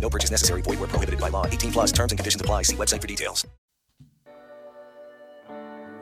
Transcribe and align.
No 0.00 0.08
purchase 0.08 0.30
necessary. 0.30 0.62
Void 0.62 0.78
where 0.78 0.88
prohibited 0.88 1.20
by 1.20 1.30
law. 1.30 1.46
18 1.46 1.72
plus 1.72 1.92
terms 1.92 2.12
and 2.12 2.18
conditions 2.18 2.40
apply. 2.40 2.62
See 2.62 2.76
website 2.76 3.00
for 3.00 3.08
details. 3.08 3.44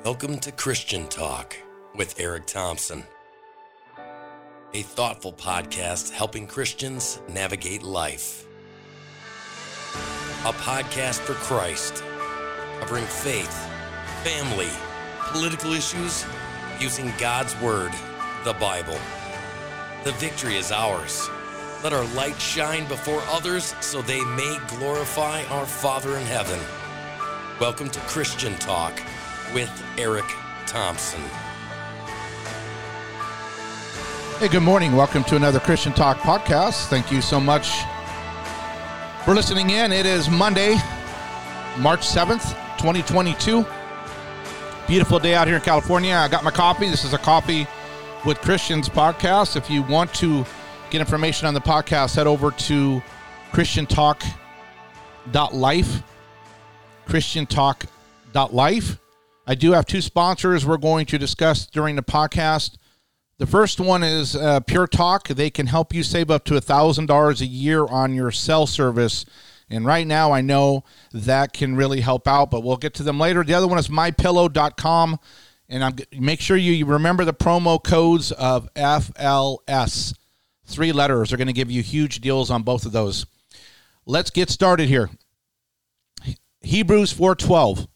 Welcome 0.04 0.38
to 0.40 0.52
Christian 0.52 1.08
Talk 1.08 1.56
with 1.96 2.20
Eric 2.20 2.44
Thompson, 2.44 3.04
a 4.74 4.82
thoughtful 4.82 5.32
podcast 5.32 6.10
helping 6.10 6.46
Christians 6.46 7.22
navigate 7.26 7.82
life. 7.82 8.46
A 10.44 10.52
podcast 10.52 11.20
for 11.20 11.32
Christ, 11.32 12.04
covering 12.80 13.06
faith, 13.06 13.56
family, 14.22 14.68
political 15.32 15.72
issues, 15.72 16.26
using 16.78 17.10
God's 17.16 17.58
Word, 17.62 17.92
the 18.44 18.52
Bible. 18.52 18.98
The 20.04 20.12
victory 20.12 20.56
is 20.56 20.70
ours. 20.70 21.30
Let 21.84 21.92
our 21.92 22.06
light 22.14 22.40
shine 22.40 22.88
before 22.88 23.20
others 23.26 23.74
so 23.82 24.00
they 24.00 24.24
may 24.24 24.58
glorify 24.68 25.44
our 25.50 25.66
Father 25.66 26.16
in 26.16 26.24
heaven. 26.24 26.58
Welcome 27.60 27.90
to 27.90 28.00
Christian 28.00 28.54
Talk 28.54 29.02
with 29.52 29.70
Eric 29.98 30.24
Thompson. 30.64 31.20
Hey, 34.38 34.48
good 34.48 34.62
morning. 34.62 34.96
Welcome 34.96 35.24
to 35.24 35.36
another 35.36 35.60
Christian 35.60 35.92
Talk 35.92 36.16
podcast. 36.20 36.86
Thank 36.86 37.12
you 37.12 37.20
so 37.20 37.38
much 37.38 37.68
for 39.26 39.34
listening 39.34 39.68
in. 39.68 39.92
It 39.92 40.06
is 40.06 40.30
Monday, 40.30 40.76
March 41.80 42.00
7th, 42.00 42.54
2022. 42.78 43.62
Beautiful 44.86 45.18
day 45.18 45.34
out 45.34 45.46
here 45.46 45.56
in 45.56 45.62
California. 45.62 46.14
I 46.14 46.28
got 46.28 46.44
my 46.44 46.50
coffee. 46.50 46.88
This 46.88 47.04
is 47.04 47.12
a 47.12 47.18
coffee 47.18 47.66
with 48.24 48.40
Christians 48.40 48.88
podcast. 48.88 49.54
If 49.54 49.68
you 49.68 49.82
want 49.82 50.14
to 50.14 50.46
get 50.90 51.00
information 51.00 51.46
on 51.46 51.54
the 51.54 51.60
podcast, 51.60 52.16
head 52.16 52.26
over 52.26 52.50
to 52.50 53.02
christiantalk.life. 53.52 56.02
christiantalk.life. 57.06 58.98
I 59.46 59.54
do 59.54 59.72
have 59.72 59.86
two 59.86 60.00
sponsors 60.00 60.64
we're 60.64 60.78
going 60.78 61.06
to 61.06 61.18
discuss 61.18 61.66
during 61.66 61.96
the 61.96 62.02
podcast. 62.02 62.76
The 63.38 63.46
first 63.46 63.80
one 63.80 64.02
is 64.02 64.36
uh, 64.36 64.60
Pure 64.60 64.86
Talk. 64.88 65.28
They 65.28 65.50
can 65.50 65.66
help 65.66 65.92
you 65.92 66.02
save 66.02 66.30
up 66.30 66.44
to 66.44 66.54
$1,000 66.54 67.40
a 67.40 67.46
year 67.46 67.84
on 67.84 68.14
your 68.14 68.30
cell 68.30 68.66
service. 68.66 69.24
And 69.68 69.84
right 69.84 70.06
now, 70.06 70.32
I 70.32 70.40
know 70.40 70.84
that 71.12 71.52
can 71.52 71.74
really 71.74 72.00
help 72.00 72.28
out, 72.28 72.50
but 72.50 72.62
we'll 72.62 72.76
get 72.76 72.94
to 72.94 73.02
them 73.02 73.18
later. 73.18 73.42
The 73.42 73.54
other 73.54 73.66
one 73.66 73.78
is 73.78 73.88
mypillow.com. 73.88 75.18
And 75.68 75.84
I'm, 75.84 75.96
make 76.18 76.40
sure 76.40 76.56
you 76.56 76.86
remember 76.86 77.24
the 77.24 77.34
promo 77.34 77.82
codes 77.82 78.30
of 78.32 78.72
FLS. 78.74 80.14
Three 80.66 80.92
letters 80.92 81.32
are 81.32 81.36
going 81.36 81.48
to 81.48 81.52
give 81.52 81.70
you 81.70 81.82
huge 81.82 82.20
deals 82.20 82.50
on 82.50 82.62
both 82.62 82.86
of 82.86 82.92
those. 82.92 83.26
Let's 84.06 84.30
get 84.30 84.50
started 84.50 84.88
here. 84.88 85.10
Hebrews 86.60 87.12
4:12. 87.12 87.86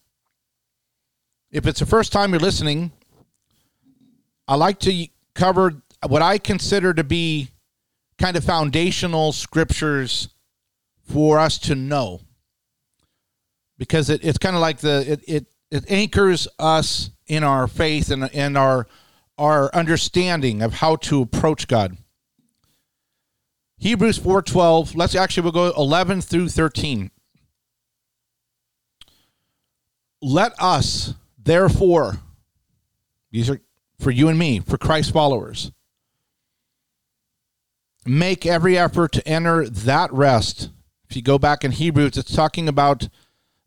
If 1.50 1.66
it's 1.66 1.80
the 1.80 1.86
first 1.86 2.12
time 2.12 2.30
you're 2.30 2.40
listening, 2.40 2.92
I 4.46 4.56
like 4.56 4.78
to 4.80 5.08
cover 5.34 5.82
what 6.06 6.22
I 6.22 6.38
consider 6.38 6.92
to 6.94 7.04
be 7.04 7.48
kind 8.18 8.36
of 8.36 8.44
foundational 8.44 9.32
scriptures 9.32 10.28
for 11.02 11.38
us 11.38 11.58
to 11.58 11.74
know. 11.74 12.20
Because 13.78 14.10
it, 14.10 14.24
it's 14.24 14.38
kind 14.38 14.56
of 14.56 14.60
like 14.60 14.78
the 14.78 15.12
it, 15.12 15.24
it 15.26 15.46
it 15.70 15.84
anchors 15.90 16.48
us 16.58 17.10
in 17.26 17.44
our 17.44 17.66
faith 17.66 18.10
and, 18.10 18.32
and 18.34 18.58
our 18.58 18.86
our 19.38 19.74
understanding 19.74 20.62
of 20.62 20.74
how 20.74 20.96
to 20.96 21.22
approach 21.22 21.68
God. 21.68 21.96
Hebrews 23.78 24.18
4:12. 24.18 24.94
Let's 24.94 25.14
actually 25.14 25.44
we'll 25.44 25.52
go 25.52 25.72
11 25.76 26.20
through 26.20 26.48
13. 26.48 27.10
Let 30.20 30.52
us 30.60 31.14
therefore 31.38 32.18
these 33.30 33.48
are 33.48 33.60
for 33.98 34.10
you 34.10 34.28
and 34.28 34.38
me, 34.38 34.60
for 34.60 34.78
Christ 34.78 35.12
followers. 35.12 35.72
Make 38.06 38.46
every 38.46 38.78
effort 38.78 39.12
to 39.12 39.28
enter 39.28 39.68
that 39.68 40.12
rest. 40.12 40.70
If 41.10 41.16
you 41.16 41.22
go 41.22 41.38
back 41.38 41.64
in 41.64 41.72
Hebrews, 41.72 42.16
it's 42.16 42.34
talking 42.34 42.68
about 42.68 43.08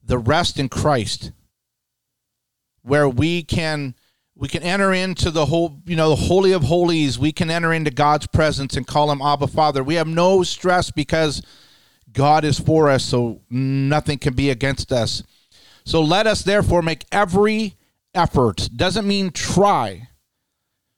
the 0.03 0.17
rest 0.17 0.57
in 0.57 0.69
Christ 0.69 1.31
where 2.81 3.07
we 3.07 3.43
can 3.43 3.95
we 4.41 4.47
can 4.47 4.63
enter 4.63 4.91
into 4.91 5.29
the 5.29 5.45
whole 5.45 5.83
you 5.85 5.95
know 5.95 6.09
the 6.09 6.15
holy 6.15 6.51
of 6.51 6.63
holies. 6.63 7.19
We 7.19 7.31
can 7.31 7.51
enter 7.51 7.71
into 7.71 7.91
god's 7.91 8.25
presence 8.25 8.75
and 8.75 8.87
call 8.87 9.11
him 9.11 9.21
abba 9.21 9.45
father. 9.45 9.83
We 9.83 9.95
have 9.95 10.07
no 10.07 10.41
stress 10.41 10.89
because 10.89 11.43
god 12.11 12.43
is 12.43 12.59
for 12.59 12.89
us 12.89 13.05
so 13.05 13.41
nothing 13.51 14.17
can 14.17 14.33
be 14.33 14.49
against 14.49 14.91
us. 14.91 15.21
So 15.85 16.01
let 16.01 16.25
us 16.25 16.41
therefore 16.41 16.81
make 16.81 17.05
every 17.11 17.75
effort. 18.15 18.67
Doesn't 18.75 19.07
mean 19.07 19.29
try. 19.29 20.09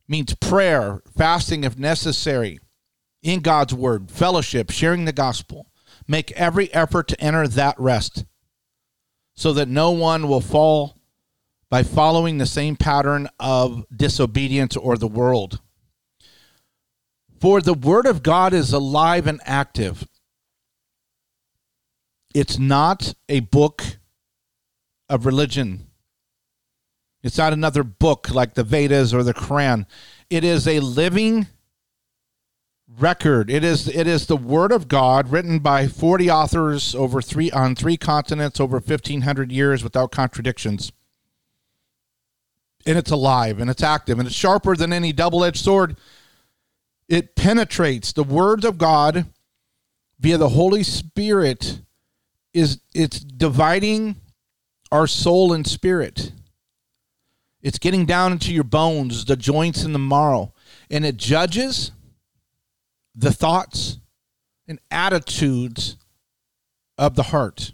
Means 0.07 0.33
prayer 0.35 1.01
fasting 1.17 1.65
if 1.65 1.77
necessary 1.77 2.59
in 3.21 3.41
god's 3.41 3.73
word 3.73 4.09
fellowship 4.09 4.71
sharing 4.71 5.03
the 5.03 5.11
gospel. 5.11 5.67
Make 6.07 6.31
every 6.31 6.73
effort 6.73 7.09
to 7.09 7.19
enter 7.21 7.45
that 7.49 7.77
rest 7.77 8.23
so 9.35 9.51
that 9.51 9.67
no 9.67 9.91
one 9.91 10.29
will 10.29 10.41
fall 10.41 11.02
by 11.73 11.81
following 11.81 12.37
the 12.37 12.45
same 12.45 12.75
pattern 12.75 13.27
of 13.39 13.83
disobedience 13.89 14.77
or 14.77 14.95
the 14.95 15.07
world. 15.07 15.59
For 17.41 17.61
the 17.61 17.73
Word 17.73 18.05
of 18.05 18.21
God 18.21 18.53
is 18.53 18.71
alive 18.71 19.25
and 19.25 19.41
active. 19.43 20.07
It's 22.35 22.59
not 22.59 23.15
a 23.27 23.39
book 23.39 23.81
of 25.09 25.25
religion. 25.25 25.87
It's 27.23 27.39
not 27.39 27.53
another 27.53 27.83
book 27.83 28.29
like 28.29 28.53
the 28.53 28.63
Vedas 28.63 29.11
or 29.11 29.23
the 29.23 29.33
Quran. 29.33 29.87
It 30.29 30.43
is 30.43 30.67
a 30.67 30.79
living 30.79 31.47
record. 32.87 33.49
It 33.49 33.63
is 33.63 33.87
it 33.87 34.05
is 34.05 34.27
the 34.27 34.37
word 34.37 34.71
of 34.71 34.87
God 34.87 35.31
written 35.31 35.57
by 35.57 35.87
40 35.87 36.29
authors 36.29 36.93
over 36.93 37.19
3 37.19 37.49
on 37.49 37.73
3 37.73 37.97
continents 37.97 38.59
over 38.59 38.77
1500 38.77 39.51
years 39.51 39.83
without 39.83 40.11
contradictions 40.11 40.91
and 42.85 42.97
it's 42.97 43.11
alive 43.11 43.59
and 43.59 43.69
it's 43.69 43.83
active 43.83 44.19
and 44.19 44.27
it's 44.27 44.35
sharper 44.35 44.75
than 44.75 44.93
any 44.93 45.13
double 45.13 45.43
edged 45.43 45.63
sword. 45.63 45.97
It 47.07 47.35
penetrates 47.35 48.13
the 48.13 48.23
word 48.23 48.65
of 48.65 48.77
God 48.77 49.25
via 50.19 50.37
the 50.37 50.49
Holy 50.49 50.83
Spirit 50.83 51.81
is 52.53 52.79
it's 52.93 53.19
dividing 53.19 54.15
our 54.91 55.07
soul 55.07 55.53
and 55.53 55.65
spirit. 55.65 56.31
It's 57.61 57.79
getting 57.79 58.05
down 58.05 58.33
into 58.33 58.53
your 58.53 58.63
bones, 58.63 59.25
the 59.25 59.35
joints 59.35 59.83
and 59.83 59.95
the 59.95 59.99
marrow, 59.99 60.53
and 60.91 61.05
it 61.05 61.17
judges 61.17 61.91
the 63.15 63.31
thoughts 63.31 63.97
and 64.67 64.79
attitudes 64.91 65.97
of 66.97 67.15
the 67.15 67.23
heart. 67.23 67.73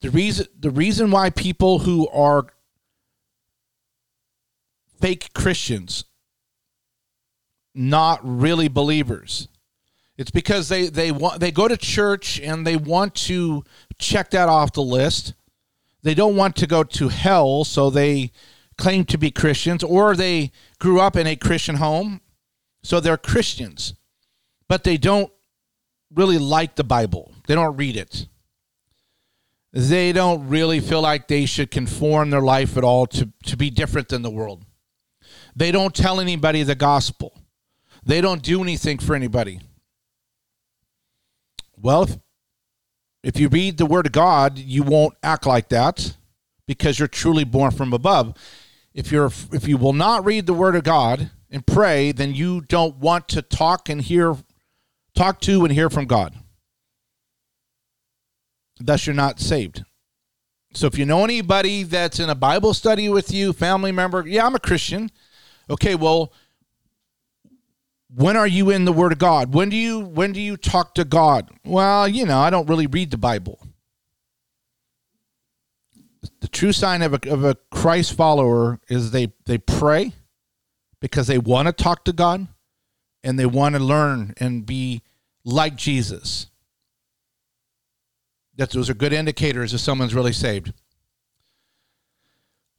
The 0.00 0.10
reason 0.10 0.46
the 0.58 0.70
reason 0.70 1.10
why 1.10 1.30
people 1.30 1.80
who 1.80 2.08
are 2.08 2.46
fake 5.00 5.32
Christians, 5.34 6.04
not 7.74 8.20
really 8.22 8.68
believers, 8.68 9.48
it's 10.16 10.30
because 10.30 10.68
they 10.68 10.88
they 10.88 11.12
want 11.12 11.40
they 11.40 11.50
go 11.50 11.68
to 11.68 11.76
church 11.76 12.38
and 12.40 12.66
they 12.66 12.76
want 12.76 13.14
to 13.26 13.64
check 13.98 14.30
that 14.30 14.48
off 14.48 14.72
the 14.72 14.82
list. 14.82 15.34
They 16.02 16.14
don't 16.14 16.36
want 16.36 16.56
to 16.56 16.66
go 16.66 16.82
to 16.82 17.08
hell, 17.08 17.64
so 17.64 17.90
they 17.90 18.32
claim 18.76 19.04
to 19.06 19.18
be 19.18 19.30
Christians, 19.30 19.82
or 19.82 20.16
they 20.16 20.52
grew 20.78 21.00
up 21.00 21.16
in 21.16 21.26
a 21.26 21.36
Christian 21.36 21.76
home, 21.76 22.20
so 22.82 23.00
they're 23.00 23.18
Christians, 23.18 23.94
but 24.68 24.84
they 24.84 24.96
don't 24.96 25.30
really 26.14 26.38
like 26.38 26.76
the 26.76 26.84
Bible. 26.84 27.34
They 27.46 27.54
don't 27.54 27.76
read 27.76 27.96
it 27.96 28.26
they 29.72 30.12
don't 30.12 30.48
really 30.48 30.80
feel 30.80 31.00
like 31.00 31.28
they 31.28 31.46
should 31.46 31.70
conform 31.70 32.30
their 32.30 32.40
life 32.40 32.76
at 32.76 32.84
all 32.84 33.06
to, 33.06 33.30
to 33.44 33.56
be 33.56 33.70
different 33.70 34.08
than 34.08 34.22
the 34.22 34.30
world. 34.30 34.64
They 35.54 35.72
don't 35.72 35.94
tell 35.94 36.20
anybody 36.20 36.62
the 36.62 36.74
gospel. 36.74 37.38
They 38.04 38.20
don't 38.20 38.42
do 38.42 38.62
anything 38.62 38.98
for 38.98 39.14
anybody. 39.14 39.60
Well, 41.76 42.04
if, 42.04 42.18
if 43.22 43.40
you 43.40 43.48
read 43.48 43.78
the 43.78 43.86
word 43.86 44.06
of 44.06 44.12
God, 44.12 44.58
you 44.58 44.82
won't 44.82 45.14
act 45.22 45.46
like 45.46 45.68
that 45.70 46.14
because 46.66 46.98
you're 46.98 47.08
truly 47.08 47.44
born 47.44 47.70
from 47.72 47.92
above. 47.92 48.34
If 48.92 49.12
you're 49.12 49.30
if 49.52 49.68
you 49.68 49.76
will 49.76 49.92
not 49.92 50.24
read 50.24 50.46
the 50.46 50.54
word 50.54 50.74
of 50.74 50.82
God 50.82 51.30
and 51.50 51.66
pray, 51.66 52.12
then 52.12 52.34
you 52.34 52.60
don't 52.62 52.96
want 52.96 53.28
to 53.28 53.42
talk 53.42 53.88
and 53.88 54.02
hear 54.02 54.36
talk 55.14 55.40
to 55.42 55.64
and 55.64 55.72
hear 55.72 55.88
from 55.88 56.06
God 56.06 56.34
thus 58.80 59.06
you're 59.06 59.14
not 59.14 59.38
saved. 59.38 59.84
So 60.72 60.86
if 60.86 60.96
you 60.96 61.04
know 61.04 61.24
anybody 61.24 61.82
that's 61.82 62.20
in 62.20 62.30
a 62.30 62.34
Bible 62.34 62.74
study 62.74 63.08
with 63.08 63.32
you, 63.32 63.52
family 63.52 63.92
member, 63.92 64.26
yeah, 64.26 64.46
I'm 64.46 64.54
a 64.54 64.60
Christian. 64.60 65.10
Okay, 65.70 65.94
well, 65.94 66.32
when 68.12 68.36
are 68.36 68.46
you 68.46 68.70
in 68.70 68.84
the 68.84 68.92
Word 68.92 69.12
of 69.12 69.18
God? 69.18 69.54
When 69.54 69.68
do 69.68 69.76
you 69.76 70.00
when 70.00 70.32
do 70.32 70.40
you 70.40 70.56
talk 70.56 70.94
to 70.96 71.04
God? 71.04 71.48
Well, 71.64 72.08
you 72.08 72.26
know, 72.26 72.40
I 72.40 72.50
don't 72.50 72.68
really 72.68 72.88
read 72.88 73.12
the 73.12 73.18
Bible. 73.18 73.60
The 76.40 76.48
true 76.48 76.72
sign 76.72 77.02
of 77.02 77.14
a, 77.14 77.30
of 77.30 77.44
a 77.44 77.56
Christ 77.70 78.14
follower 78.14 78.80
is 78.88 79.12
they 79.12 79.32
they 79.46 79.58
pray 79.58 80.12
because 81.00 81.28
they 81.28 81.38
want 81.38 81.66
to 81.66 81.72
talk 81.72 82.04
to 82.06 82.12
God 82.12 82.48
and 83.22 83.38
they 83.38 83.46
want 83.46 83.76
to 83.76 83.80
learn 83.80 84.34
and 84.38 84.66
be 84.66 85.02
like 85.44 85.76
Jesus. 85.76 86.48
That 88.56 88.70
those 88.70 88.90
are 88.90 88.94
good 88.94 89.12
indicators 89.12 89.72
if 89.72 89.80
someone's 89.80 90.14
really 90.14 90.32
saved. 90.32 90.72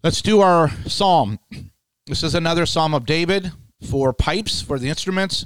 Let's 0.03 0.21
do 0.21 0.41
our 0.41 0.69
psalm. 0.88 1.39
This 2.07 2.24
is 2.24 2.33
another 2.33 2.65
psalm 2.65 2.95
of 2.95 3.06
David 3.06 3.51
for 3.88 4.12
pipes, 4.12 4.62
for 4.62 4.80
the 4.80 4.89
instruments. 4.89 5.45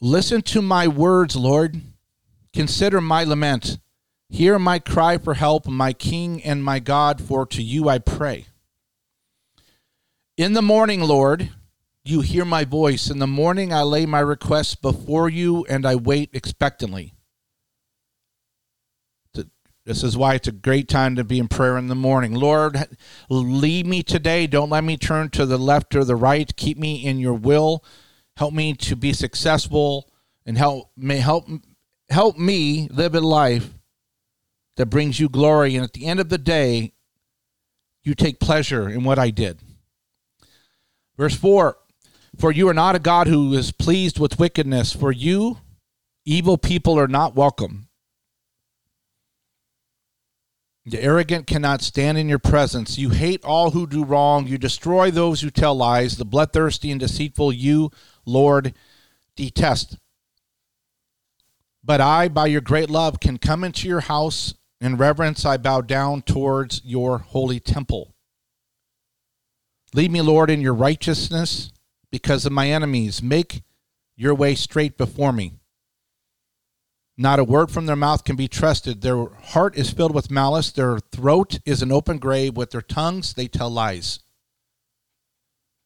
Listen 0.00 0.40
to 0.42 0.62
my 0.62 0.88
words, 0.88 1.36
Lord. 1.36 1.82
Consider 2.54 3.00
my 3.00 3.24
lament. 3.24 3.78
Hear 4.30 4.58
my 4.58 4.78
cry 4.78 5.18
for 5.18 5.34
help, 5.34 5.66
my 5.66 5.92
King 5.92 6.42
and 6.42 6.64
my 6.64 6.78
God, 6.78 7.20
for 7.20 7.44
to 7.46 7.62
you 7.62 7.88
I 7.88 7.98
pray. 7.98 8.46
In 10.38 10.54
the 10.54 10.62
morning, 10.62 11.02
Lord, 11.02 11.50
you 12.04 12.22
hear 12.22 12.46
my 12.46 12.64
voice. 12.64 13.10
In 13.10 13.18
the 13.18 13.26
morning, 13.26 13.72
I 13.72 13.82
lay 13.82 14.06
my 14.06 14.20
requests 14.20 14.74
before 14.76 15.28
you 15.28 15.66
and 15.68 15.84
I 15.84 15.94
wait 15.94 16.30
expectantly. 16.32 17.12
This 19.88 20.04
is 20.04 20.18
why 20.18 20.34
it's 20.34 20.46
a 20.46 20.52
great 20.52 20.86
time 20.86 21.16
to 21.16 21.24
be 21.24 21.38
in 21.38 21.48
prayer 21.48 21.78
in 21.78 21.86
the 21.86 21.94
morning. 21.94 22.34
Lord, 22.34 22.76
lead 23.30 23.86
me 23.86 24.02
today. 24.02 24.46
Don't 24.46 24.68
let 24.68 24.84
me 24.84 24.98
turn 24.98 25.30
to 25.30 25.46
the 25.46 25.56
left 25.56 25.96
or 25.96 26.04
the 26.04 26.14
right. 26.14 26.54
Keep 26.56 26.76
me 26.76 27.02
in 27.06 27.18
your 27.18 27.32
will. 27.32 27.82
Help 28.36 28.52
me 28.52 28.74
to 28.74 28.94
be 28.94 29.14
successful 29.14 30.12
and 30.44 30.58
help 30.58 30.90
may 30.94 31.16
help 31.16 31.48
help 32.10 32.36
me 32.36 32.88
live 32.90 33.14
a 33.14 33.20
life 33.20 33.72
that 34.76 34.90
brings 34.90 35.18
you 35.18 35.30
glory 35.30 35.74
and 35.74 35.84
at 35.84 35.94
the 35.94 36.04
end 36.04 36.20
of 36.20 36.28
the 36.28 36.36
day 36.36 36.92
you 38.04 38.14
take 38.14 38.40
pleasure 38.40 38.90
in 38.90 39.04
what 39.04 39.18
I 39.18 39.30
did. 39.30 39.62
Verse 41.16 41.34
4 41.34 41.78
For 42.36 42.52
you 42.52 42.68
are 42.68 42.74
not 42.74 42.94
a 42.94 42.98
God 42.98 43.26
who 43.26 43.54
is 43.54 43.72
pleased 43.72 44.18
with 44.18 44.38
wickedness, 44.38 44.92
for 44.92 45.10
you 45.10 45.60
evil 46.26 46.58
people 46.58 47.00
are 47.00 47.08
not 47.08 47.34
welcome. 47.34 47.87
The 50.88 51.02
arrogant 51.02 51.46
cannot 51.46 51.82
stand 51.82 52.16
in 52.16 52.30
your 52.30 52.38
presence. 52.38 52.96
You 52.96 53.10
hate 53.10 53.44
all 53.44 53.72
who 53.72 53.86
do 53.86 54.04
wrong. 54.04 54.46
You 54.46 54.56
destroy 54.56 55.10
those 55.10 55.42
who 55.42 55.50
tell 55.50 55.74
lies. 55.74 56.16
The 56.16 56.24
bloodthirsty 56.24 56.90
and 56.90 56.98
deceitful, 56.98 57.52
you, 57.52 57.90
Lord, 58.24 58.72
detest. 59.36 59.98
But 61.84 62.00
I, 62.00 62.28
by 62.28 62.46
your 62.46 62.62
great 62.62 62.88
love, 62.88 63.20
can 63.20 63.36
come 63.36 63.64
into 63.64 63.86
your 63.86 64.00
house. 64.00 64.54
In 64.80 64.96
reverence, 64.96 65.44
I 65.44 65.58
bow 65.58 65.82
down 65.82 66.22
towards 66.22 66.80
your 66.84 67.18
holy 67.18 67.60
temple. 67.60 68.14
Lead 69.92 70.10
me, 70.10 70.22
Lord, 70.22 70.48
in 70.48 70.62
your 70.62 70.74
righteousness 70.74 71.70
because 72.10 72.46
of 72.46 72.52
my 72.52 72.70
enemies. 72.70 73.22
Make 73.22 73.62
your 74.16 74.34
way 74.34 74.54
straight 74.54 74.96
before 74.96 75.32
me. 75.32 75.54
Not 77.20 77.40
a 77.40 77.44
word 77.44 77.72
from 77.72 77.86
their 77.86 77.96
mouth 77.96 78.22
can 78.22 78.36
be 78.36 78.46
trusted. 78.46 79.00
Their 79.02 79.26
heart 79.26 79.76
is 79.76 79.90
filled 79.90 80.14
with 80.14 80.30
malice. 80.30 80.70
Their 80.70 81.00
throat 81.00 81.58
is 81.66 81.82
an 81.82 81.90
open 81.90 82.18
grave. 82.18 82.56
With 82.56 82.70
their 82.70 82.80
tongues 82.80 83.34
they 83.34 83.48
tell 83.48 83.68
lies. 83.68 84.20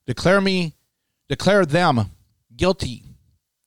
Declare 0.07 0.43
me, 0.43 0.75
declare 1.31 1.65
them 1.65 2.11
guilty, 2.55 3.05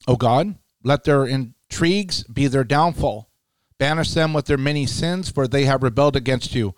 O 0.08 0.16
God. 0.16 0.56
Let 0.84 1.06
their 1.06 1.26
intrigues 1.26 2.24
be 2.26 2.46
their 2.46 2.64
downfall. 2.64 3.32
Banish 3.80 4.14
them 4.14 4.32
with 4.32 4.46
their 4.46 4.58
many 4.58 4.86
sins, 4.86 5.30
for 5.30 5.48
they 5.48 5.66
have 5.66 5.82
rebelled 5.82 6.16
against 6.16 6.54
you. 6.54 6.76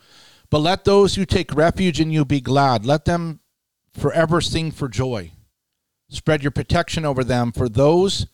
But 0.50 0.60
let 0.60 0.86
those 0.86 1.16
who 1.16 1.26
take 1.26 1.54
refuge 1.54 2.00
in 2.00 2.12
you 2.12 2.24
be 2.24 2.40
glad. 2.40 2.86
Let 2.86 3.04
them 3.04 3.42
forever 3.92 4.40
sing 4.40 4.72
for 4.72 4.88
joy. 4.88 5.34
Spread 6.10 6.44
your 6.44 6.52
protection 6.52 7.04
over 7.04 7.26
them, 7.26 7.52
for 7.52 7.68
those 7.68 8.28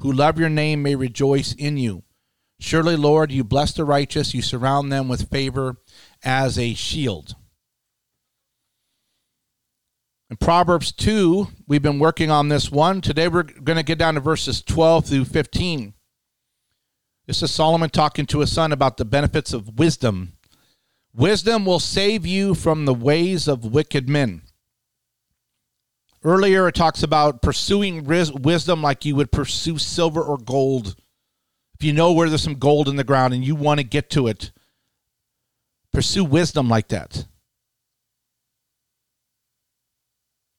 who 0.00 0.12
love 0.12 0.38
your 0.38 0.48
name 0.48 0.82
may 0.82 0.94
rejoice 0.94 1.52
in 1.54 1.76
you. 1.76 2.02
Surely, 2.58 2.96
Lord, 2.96 3.32
you 3.32 3.42
bless 3.42 3.72
the 3.72 3.84
righteous, 3.84 4.34
you 4.34 4.42
surround 4.42 4.92
them 4.92 5.08
with 5.08 5.30
favor 5.30 5.76
as 6.22 6.58
a 6.58 6.74
shield. 6.74 7.34
In 10.28 10.36
Proverbs 10.36 10.92
2, 10.92 11.48
we've 11.66 11.82
been 11.82 11.98
working 11.98 12.30
on 12.30 12.48
this 12.48 12.70
one. 12.70 13.00
Today 13.00 13.28
we're 13.28 13.42
going 13.42 13.78
to 13.78 13.82
get 13.82 13.98
down 13.98 14.14
to 14.14 14.20
verses 14.20 14.62
12 14.62 15.06
through 15.06 15.24
15. 15.24 15.94
This 17.26 17.42
is 17.42 17.50
Solomon 17.50 17.90
talking 17.90 18.26
to 18.26 18.40
his 18.40 18.52
son 18.52 18.72
about 18.72 18.96
the 18.96 19.04
benefits 19.04 19.52
of 19.52 19.78
wisdom. 19.78 20.34
Wisdom 21.14 21.64
will 21.64 21.80
save 21.80 22.24
you 22.24 22.54
from 22.54 22.84
the 22.84 22.94
ways 22.94 23.48
of 23.48 23.64
wicked 23.64 24.08
men. 24.08 24.42
Earlier, 26.22 26.68
it 26.68 26.74
talks 26.74 27.02
about 27.02 27.40
pursuing 27.40 28.04
wisdom 28.04 28.82
like 28.82 29.06
you 29.06 29.16
would 29.16 29.32
pursue 29.32 29.78
silver 29.78 30.22
or 30.22 30.36
gold. 30.36 30.96
If 31.78 31.84
you 31.84 31.94
know 31.94 32.12
where 32.12 32.28
there's 32.28 32.42
some 32.42 32.58
gold 32.58 32.88
in 32.88 32.96
the 32.96 33.04
ground 33.04 33.32
and 33.32 33.42
you 33.42 33.54
want 33.54 33.80
to 33.80 33.84
get 33.84 34.10
to 34.10 34.26
it, 34.26 34.52
pursue 35.94 36.24
wisdom 36.24 36.68
like 36.68 36.88
that. 36.88 37.26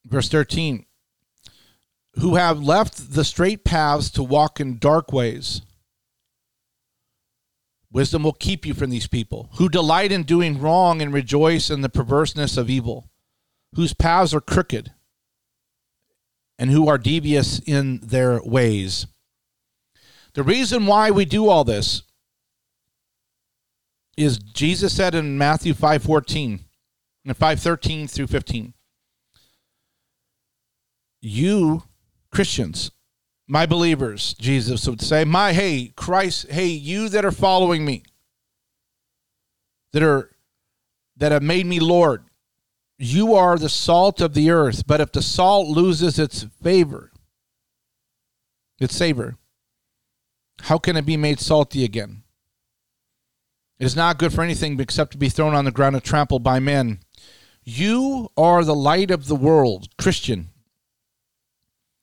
Verse 0.04 0.30
13 0.30 0.86
Who 2.16 2.36
have 2.36 2.60
left 2.60 3.14
the 3.14 3.24
straight 3.24 3.64
paths 3.64 4.10
to 4.12 4.24
walk 4.24 4.60
in 4.60 4.80
dark 4.80 5.14
ways. 5.14 5.62
Wisdom 7.92 8.24
will 8.24 8.34
keep 8.34 8.66
you 8.66 8.74
from 8.74 8.90
these 8.90 9.06
people 9.06 9.50
who 9.58 9.70
delight 9.70 10.12
in 10.12 10.24
doing 10.24 10.60
wrong 10.60 11.04
and 11.04 11.14
rejoice 11.14 11.70
in 11.70 11.82
the 11.82 11.90
perverseness 11.90 12.58
of 12.58 12.70
evil, 12.70 13.12
whose 13.76 13.94
paths 13.94 14.34
are 14.34 14.42
crooked 14.42 14.92
and 16.62 16.70
who 16.70 16.88
are 16.88 17.00
devious 17.00 17.60
in 17.66 18.00
their 18.04 18.40
ways. 18.44 19.08
The 20.36 20.44
reason 20.44 20.86
why 20.86 21.10
we 21.10 21.26
do 21.26 21.50
all 21.50 21.64
this 21.64 22.04
is 24.16 24.38
Jesus 24.38 24.94
said 24.94 25.16
in 25.16 25.40
Matthew 25.40 25.74
5:14 25.74 26.60
and 27.26 27.36
5:13 27.36 28.08
through 28.08 28.28
15. 28.28 28.76
You 31.20 31.84
Christians, 32.32 32.92
my 33.48 33.66
believers, 33.66 34.36
Jesus 34.36 34.88
would 34.88 35.02
say, 35.02 35.26
my 35.26 35.54
hey, 35.54 35.88
Christ, 35.96 36.52
hey, 36.52 36.68
you 36.68 37.10
that 37.10 37.26
are 37.26 37.32
following 37.32 37.84
me. 37.84 38.04
that 39.94 40.04
are 40.04 40.30
that 41.18 41.32
have 41.32 41.44
made 41.44 41.66
me 41.66 41.80
Lord. 41.80 42.24
You 43.04 43.34
are 43.34 43.58
the 43.58 43.68
salt 43.68 44.22
of 44.22 44.36
the 44.36 44.52
earth, 44.52 44.86
but 44.86 45.02
if 45.02 45.12
the 45.12 45.24
salt 45.24 45.68
loses 45.68 46.20
its 46.20 46.46
favor, 46.62 47.12
its 48.80 48.96
savor, 48.96 49.38
how 50.62 50.78
can 50.78 50.96
it 50.96 51.08
be 51.08 51.18
made 51.18 51.40
salty 51.40 51.84
again? 51.84 52.22
It 53.80 53.86
is 53.86 53.96
not 53.96 54.20
good 54.20 54.32
for 54.32 54.44
anything 54.44 54.80
except 54.80 55.14
to 55.14 55.18
be 55.18 55.30
thrown 55.30 55.56
on 55.56 55.66
the 55.66 55.72
ground 55.72 55.96
and 55.96 56.04
trampled 56.04 56.44
by 56.44 56.60
men. 56.60 57.00
You 57.64 58.30
are 58.38 58.64
the 58.64 58.76
light 58.76 59.10
of 59.10 59.26
the 59.26 59.36
world, 59.36 59.88
Christian. 59.98 60.50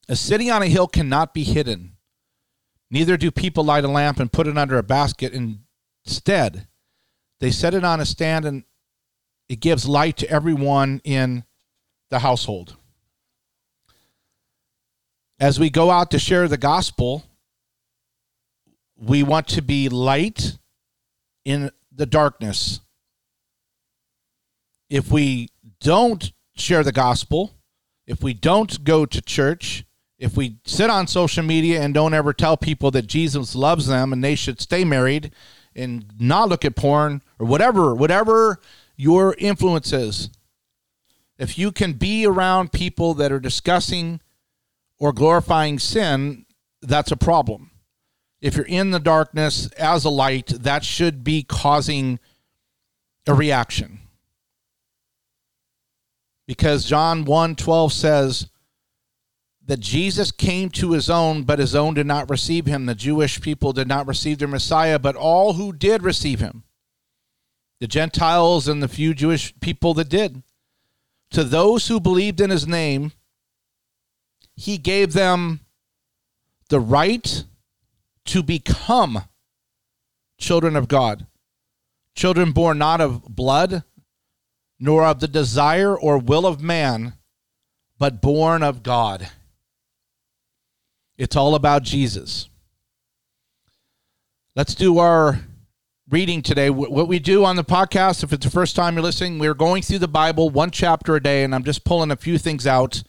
A 0.09 0.17
city 0.17 0.51
on 0.51 0.63
a 0.63 0.67
hill 0.67 0.89
cannot 0.89 1.33
be 1.33 1.45
hidden. 1.45 1.93
Neither 2.91 3.17
do 3.17 3.31
people 3.31 3.63
light 3.63 3.85
a 3.85 3.89
lamp 3.89 4.19
and 4.19 4.33
put 4.33 4.49
it 4.49 4.59
under 4.59 4.79
a 4.79 4.83
basket. 4.83 5.33
Instead, 6.05 6.67
they 7.39 7.53
set 7.53 7.75
it 7.75 7.85
on 7.85 8.01
a 8.01 8.05
stand 8.05 8.45
and 8.45 8.65
it 9.49 9.61
gives 9.61 9.89
light 9.89 10.17
to 10.19 10.31
everyone 10.31 11.01
in 11.05 11.45
the 12.11 12.19
household. 12.21 12.77
As 15.41 15.59
we 15.59 15.71
go 15.71 15.91
out 15.91 16.11
to 16.11 16.19
share 16.19 16.49
the 16.49 16.59
gospel, 16.59 17.25
we 18.97 19.23
want 19.23 19.47
to 19.49 19.63
be 19.63 19.89
light 19.89 20.59
in 21.45 21.71
the 21.95 22.07
darkness. 22.07 22.81
If 24.91 25.11
we 25.11 25.51
don't 25.81 26.33
share 26.57 26.83
the 26.83 26.93
gospel, 26.93 27.55
if 28.07 28.23
we 28.23 28.35
don't 28.35 28.83
go 28.85 29.07
to 29.07 29.23
church, 29.23 29.85
if 30.19 30.37
we 30.37 30.59
sit 30.65 30.91
on 30.91 31.07
social 31.07 31.45
media 31.45 31.81
and 31.81 31.95
don't 31.95 32.15
ever 32.15 32.33
tell 32.33 32.57
people 32.57 32.91
that 32.91 33.07
Jesus 33.07 33.55
loves 33.55 33.87
them 33.87 34.13
and 34.13 34.25
they 34.25 34.35
should 34.35 34.61
stay 34.61 34.85
married 34.85 35.31
and 35.77 36.13
not 36.19 36.49
look 36.49 36.65
at 36.65 36.75
porn 36.75 37.23
or 37.39 37.47
whatever, 37.47 37.95
whatever 37.95 38.59
your 38.99 39.35
influences, 39.39 40.29
if 41.39 41.57
you 41.57 41.73
can 41.73 41.95
be 41.95 42.27
around 42.27 42.73
people 42.73 43.15
that 43.15 43.33
are 43.33 43.41
discussing 43.41 44.21
or 44.99 45.15
glorifying 45.15 45.79
sin, 45.79 46.45
that's 46.83 47.11
a 47.11 47.17
problem. 47.17 47.71
If 48.43 48.57
you're 48.57 48.67
in 48.67 48.91
the 48.91 49.01
darkness 49.01 49.69
as 49.79 50.05
a 50.05 50.11
light, 50.11 50.49
that 50.49 50.85
should 50.85 51.25
be 51.25 51.43
causing 51.43 52.19
a 53.27 53.33
reaction. 53.33 54.01
Because 56.47 56.85
John 56.85 57.25
1 57.25 57.57
12 57.57 57.93
says, 57.93 58.49
that 59.69 59.81
Jesus 59.81 60.33
came 60.33 60.71
to 60.71 60.93
his 60.93 61.11
own, 61.11 61.43
but 61.43 61.59
his 61.59 61.75
own 61.75 61.93
did 61.93 62.07
not 62.07 62.31
receive 62.31 62.65
him. 62.65 62.87
The 62.87 62.95
Jewish 62.95 63.41
people 63.41 63.75
did 63.75 63.87
not 63.87 64.09
receive 64.09 64.39
their 64.39 64.49
Messiah, 64.49 64.99
but 64.99 65.15
all 65.15 65.53
who 65.53 65.75
did 65.75 66.03
receive 66.03 66.41
him, 66.41 66.65
the 67.81 67.87
Gentiles 67.87 68.69
and 68.69 68.83
the 68.83 68.89
few 68.89 69.15
Jewish 69.15 69.59
people 69.61 69.95
that 69.95 70.09
did, 70.09 70.43
to 71.31 71.45
those 71.45 71.89
who 71.89 72.01
believed 72.01 72.41
in 72.41 72.51
his 72.51 72.67
name, 72.67 73.13
he 74.57 74.79
gave 74.79 75.13
them 75.13 75.61
the 76.69 76.81
right 76.81 77.45
to 78.27 78.43
become 78.43 79.25
children 80.39 80.77
of 80.77 80.89
God, 80.89 81.27
children 82.15 82.53
born 82.53 82.79
not 82.79 83.01
of 83.01 83.23
blood, 83.25 83.85
nor 84.81 85.05
of 85.05 85.21
the 85.21 85.29
desire 85.29 85.97
or 85.97 86.19
will 86.19 86.47
of 86.47 86.63
man, 86.63 87.15
but 87.99 88.23
born 88.23 88.63
of 88.63 88.83
God. 88.83 89.29
It's 91.17 91.37
all 91.37 91.55
about 91.55 91.83
Jesus. 91.83 92.49
Let's 94.55 94.75
do 94.75 94.99
our 94.99 95.41
reading 96.11 96.41
today. 96.41 96.71
What 96.71 97.09
we 97.09 97.19
do 97.19 97.45
on 97.45 97.57
the 97.57 97.65
podcast, 97.65 98.23
if 98.23 98.33
it's 98.33 98.45
the 98.45 98.51
first 98.51 98.75
time 98.75 98.95
you're 98.95 99.03
listening, 99.03 99.39
we're 99.39 99.55
going 99.55 99.83
through 99.83 99.99
the 99.99 100.09
Bible 100.09 100.49
one 100.49 100.71
chapter 100.71 101.17
a 101.17 101.23
day, 101.23 101.45
and 101.45 101.55
I'm 101.55 101.65
just 101.65 101.85
pulling 101.85 102.11
a 102.11 102.17
few 102.17 102.39
things 102.39 102.67
out. 102.67 103.03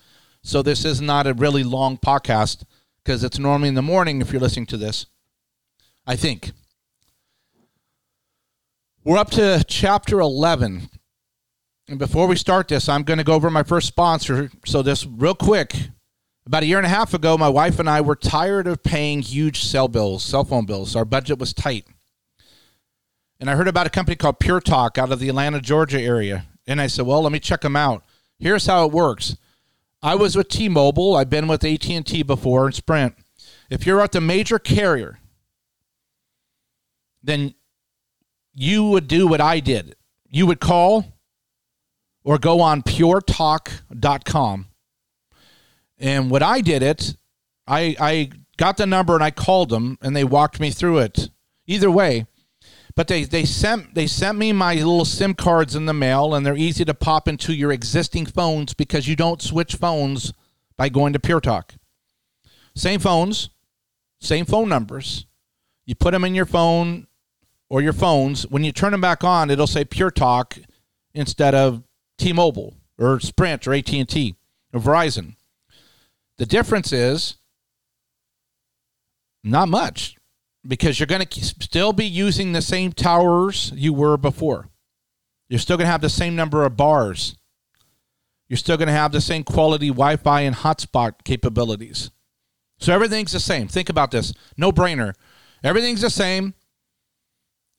So 0.44 0.62
this 0.62 0.84
is 0.84 1.00
not 1.00 1.28
a 1.28 1.34
really 1.34 1.64
long 1.64 1.98
podcast 1.98 2.64
because 3.04 3.24
it's 3.24 3.40
normally 3.40 3.70
in 3.70 3.76
the 3.76 3.82
morning 3.82 4.22
if 4.22 4.32
you're 4.32 4.42
listening 4.42 4.66
to 4.68 4.78
this. 4.78 5.06
I 6.06 6.16
think. 6.16 6.52
We're 9.04 9.18
up 9.18 9.32
to 9.32 9.64
chapter 9.68 10.20
11. 10.20 10.90
And 11.88 12.00
before 12.00 12.28
we 12.28 12.36
start 12.36 12.68
this, 12.68 12.90
I'm 12.90 13.04
going 13.04 13.18
to 13.18 13.24
go 13.24 13.34
over 13.34 13.50
my 13.50 13.64
first 13.64 13.88
sponsor. 13.88 14.52
So, 14.66 14.82
this 14.82 15.06
real 15.06 15.34
quick 15.36 15.74
about 16.46 16.64
a 16.64 16.66
year 16.66 16.78
and 16.78 16.86
a 16.86 16.90
half 16.90 17.14
ago, 17.14 17.38
my 17.38 17.50
wife 17.50 17.80
and 17.80 17.90
I 17.90 18.02
were 18.02 18.16
tired 18.16 18.68
of 18.68 18.84
paying 18.84 19.22
huge 19.22 19.64
cell 19.64 19.88
bills, 19.88 20.24
cell 20.24 20.44
phone 20.44 20.66
bills. 20.66 20.96
Our 20.96 21.06
budget 21.06 21.40
was 21.40 21.54
tight. 21.54 21.88
And 23.40 23.50
I 23.50 23.56
heard 23.56 23.68
about 23.68 23.88
a 23.88 23.90
company 23.90 24.16
called 24.16 24.40
Pure 24.40 24.62
Talk 24.62 24.98
out 24.98 25.12
of 25.12 25.20
the 25.20 25.30
Atlanta, 25.30 25.62
Georgia 25.62 26.02
area. 26.02 26.46
And 26.68 26.82
I 26.82 26.88
said, 26.88 27.06
well, 27.06 27.22
let 27.22 27.32
me 27.32 27.40
check 27.40 27.62
them 27.62 27.76
out. 27.76 28.04
Here's 28.38 28.66
how 28.66 28.86
it 28.86 28.92
works. 28.92 29.38
I 30.02 30.16
was 30.16 30.36
with 30.36 30.50
T-Mobile. 30.50 31.16
I've 31.16 31.30
been 31.30 31.48
with 31.48 31.64
AT&T 31.64 32.24
before 32.24 32.66
and 32.66 32.76
Sprint. 32.76 33.16
If 33.70 33.86
you're 33.86 34.02
at 34.02 34.12
the 34.12 34.22
major 34.22 34.60
carrier, 34.60 35.20
then 37.22 37.54
you 38.54 38.86
would 38.86 39.08
do 39.08 39.28
what 39.28 39.42
I 39.42 39.60
did. 39.60 39.96
You 40.30 40.48
would 40.48 40.60
call 40.60 41.06
or 42.24 42.38
go 42.38 42.62
on 42.62 42.82
puretalk.com 42.82 44.70
and 46.00 46.32
when 46.32 46.42
I 46.42 46.62
did 46.62 46.82
it, 46.82 47.16
I 47.68 47.96
I 48.00 48.30
got 48.58 48.78
the 48.78 48.86
number 48.86 49.16
and 49.16 49.24
I 49.24 49.32
called 49.32 49.70
them 49.70 49.98
and 50.02 50.16
they 50.16 50.24
walked 50.24 50.60
me 50.60 50.72
through 50.72 51.00
it. 51.00 51.30
Either 51.68 51.92
way, 51.92 52.26
but 53.00 53.08
they 53.08 53.24
they 53.24 53.46
sent 53.46 53.96
they 53.96 54.06
sent 54.06 54.38
me 54.38 54.52
my 54.52 54.74
little 54.74 55.06
SIM 55.06 55.34
cards 55.34 55.74
in 55.74 55.86
the 55.86 55.94
mail 55.94 56.36
and 56.36 56.46
they're 56.46 56.58
easy 56.58 56.84
to 56.84 56.94
pop 56.94 57.30
into 57.30 57.54
your 57.54 57.72
existing 57.72 58.26
phones 58.26 58.74
because 58.74 59.08
you 59.08 59.16
don't 59.16 59.42
switch 59.42 59.76
phones 59.76 60.34
by 60.76 60.90
going 60.90 61.14
to 61.14 61.20
Pure 61.20 61.40
Talk. 61.40 61.76
Same 62.76 63.00
phones, 63.00 63.52
same 64.20 64.44
phone 64.44 64.68
numbers. 64.68 65.28
You 65.86 65.96
put 65.96 66.12
them 66.12 66.26
in 66.26 66.36
your 66.36 66.46
phone 66.46 67.08
or 67.70 67.82
your 67.82 67.94
phones. 67.94 68.46
When 68.48 68.66
you 68.66 68.74
turn 68.74 68.92
them 68.92 69.00
back 69.00 69.24
on, 69.24 69.50
it'll 69.50 69.66
say 69.66 69.86
Pure 69.86 70.12
Talk 70.12 70.58
instead 71.14 71.56
of 71.56 71.84
T-Mobile 72.18 72.74
or 72.98 73.22
Sprint 73.22 73.66
or 73.66 73.74
AT&T 73.74 74.36
or 74.74 74.82
Verizon. 74.82 75.38
The 76.38 76.46
difference 76.46 76.92
is 76.92 77.38
not 79.42 79.70
much 79.70 80.18
because 80.68 81.00
you're 81.00 81.08
going 81.08 81.26
to 81.26 81.44
still 81.44 81.94
be 81.94 82.06
using 82.06 82.52
the 82.52 82.62
same 82.62 82.92
towers 82.92 83.72
you 83.76 83.94
were 83.94 84.18
before. 84.18 84.70
You're 85.48 85.60
still 85.60 85.78
going 85.78 85.88
to 85.88 85.92
have 85.92 86.02
the 86.02 86.10
same 86.10 86.36
number 86.36 86.66
of 86.66 86.78
bars. 86.78 87.36
You're 88.48 88.58
still 88.58 88.78
going 88.78 88.88
to 88.88 88.94
have 88.94 89.12
the 89.12 89.22
same 89.22 89.44
quality 89.44 89.90
Wi 89.90 90.18
Fi 90.18 90.42
and 90.42 90.56
hotspot 90.56 91.24
capabilities. 91.24 92.12
So 92.80 92.94
everything's 92.94 93.32
the 93.32 93.40
same. 93.40 93.68
Think 93.68 93.90
about 93.90 94.12
this 94.12 94.34
no 94.58 94.72
brainer. 94.72 95.14
Everything's 95.64 96.02
the 96.02 96.10
same, 96.10 96.54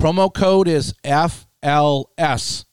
Promo 0.00 0.34
code 0.34 0.66
is 0.66 0.94
FLS 1.04 2.64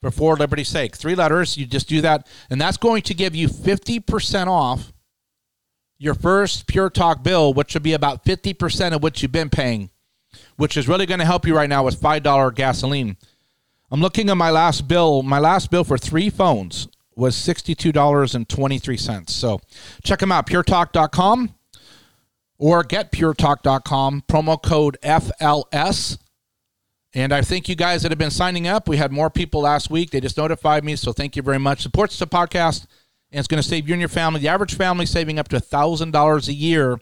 for 0.00 0.12
For 0.12 0.36
Liberty's 0.36 0.68
Sake. 0.68 0.94
Three 0.94 1.16
letters. 1.16 1.56
You 1.56 1.66
just 1.66 1.88
do 1.88 2.00
that. 2.02 2.28
And 2.50 2.60
that's 2.60 2.76
going 2.76 3.02
to 3.02 3.14
give 3.14 3.34
you 3.34 3.48
50% 3.48 4.46
off 4.46 4.92
your 5.98 6.14
first 6.14 6.68
Pure 6.68 6.90
Talk 6.90 7.24
bill, 7.24 7.54
which 7.54 7.74
will 7.74 7.80
be 7.80 7.94
about 7.94 8.24
50% 8.24 8.92
of 8.92 9.02
what 9.02 9.22
you've 9.22 9.32
been 9.32 9.50
paying, 9.50 9.90
which 10.56 10.76
is 10.76 10.86
really 10.86 11.06
going 11.06 11.20
to 11.20 11.26
help 11.26 11.46
you 11.46 11.56
right 11.56 11.68
now 11.68 11.82
with 11.82 12.00
$5 12.00 12.54
gasoline. 12.54 13.16
I'm 13.90 14.00
looking 14.00 14.30
at 14.30 14.36
my 14.36 14.50
last 14.50 14.88
bill. 14.88 15.22
My 15.22 15.38
last 15.38 15.70
bill 15.70 15.84
for 15.84 15.98
three 15.98 16.30
phones 16.30 16.88
was 17.16 17.36
$62.23. 17.36 19.30
So 19.30 19.60
check 20.02 20.18
them 20.18 20.32
out, 20.32 20.46
puretalk.com. 20.46 21.54
or 22.58 22.82
getpuretalk.com, 22.82 24.24
promo 24.28 24.62
code 24.62 24.96
FLS. 25.02 26.18
And 27.16 27.32
I 27.32 27.42
thank 27.42 27.68
you 27.68 27.76
guys 27.76 28.02
that 28.02 28.10
have 28.10 28.18
been 28.18 28.30
signing 28.30 28.66
up. 28.66 28.88
We 28.88 28.96
had 28.96 29.12
more 29.12 29.30
people 29.30 29.60
last 29.60 29.88
week. 29.90 30.10
They 30.10 30.20
just 30.20 30.36
notified 30.36 30.82
me, 30.84 30.96
so 30.96 31.12
thank 31.12 31.36
you 31.36 31.42
very 31.42 31.58
much. 31.58 31.80
Supports 31.82 32.18
the 32.18 32.26
podcast, 32.26 32.86
and 33.30 33.38
it's 33.38 33.46
going 33.46 33.62
to 33.62 33.68
save 33.68 33.86
you 33.86 33.94
and 33.94 34.00
your 34.00 34.08
family. 34.08 34.40
The 34.40 34.48
average 34.48 34.74
family 34.74 35.06
saving 35.06 35.38
up 35.38 35.46
to 35.48 35.56
$1,000 35.60 36.48
a 36.48 36.52
year, 36.52 36.98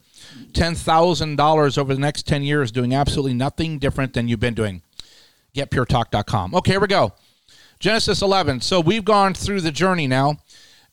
$10,000 0.52 1.78
over 1.78 1.94
the 1.94 2.00
next 2.00 2.26
10 2.26 2.42
years, 2.42 2.70
doing 2.70 2.94
absolutely 2.94 3.32
nothing 3.32 3.78
different 3.78 4.12
than 4.12 4.28
you've 4.28 4.40
been 4.40 4.52
doing. 4.54 4.82
GetPureTalk.com. 5.54 6.54
Okay, 6.54 6.72
here 6.72 6.80
we 6.80 6.86
go. 6.86 7.12
Genesis 7.78 8.22
11. 8.22 8.60
So 8.60 8.80
we've 8.80 9.04
gone 9.04 9.34
through 9.34 9.60
the 9.60 9.72
journey 9.72 10.06
now, 10.06 10.36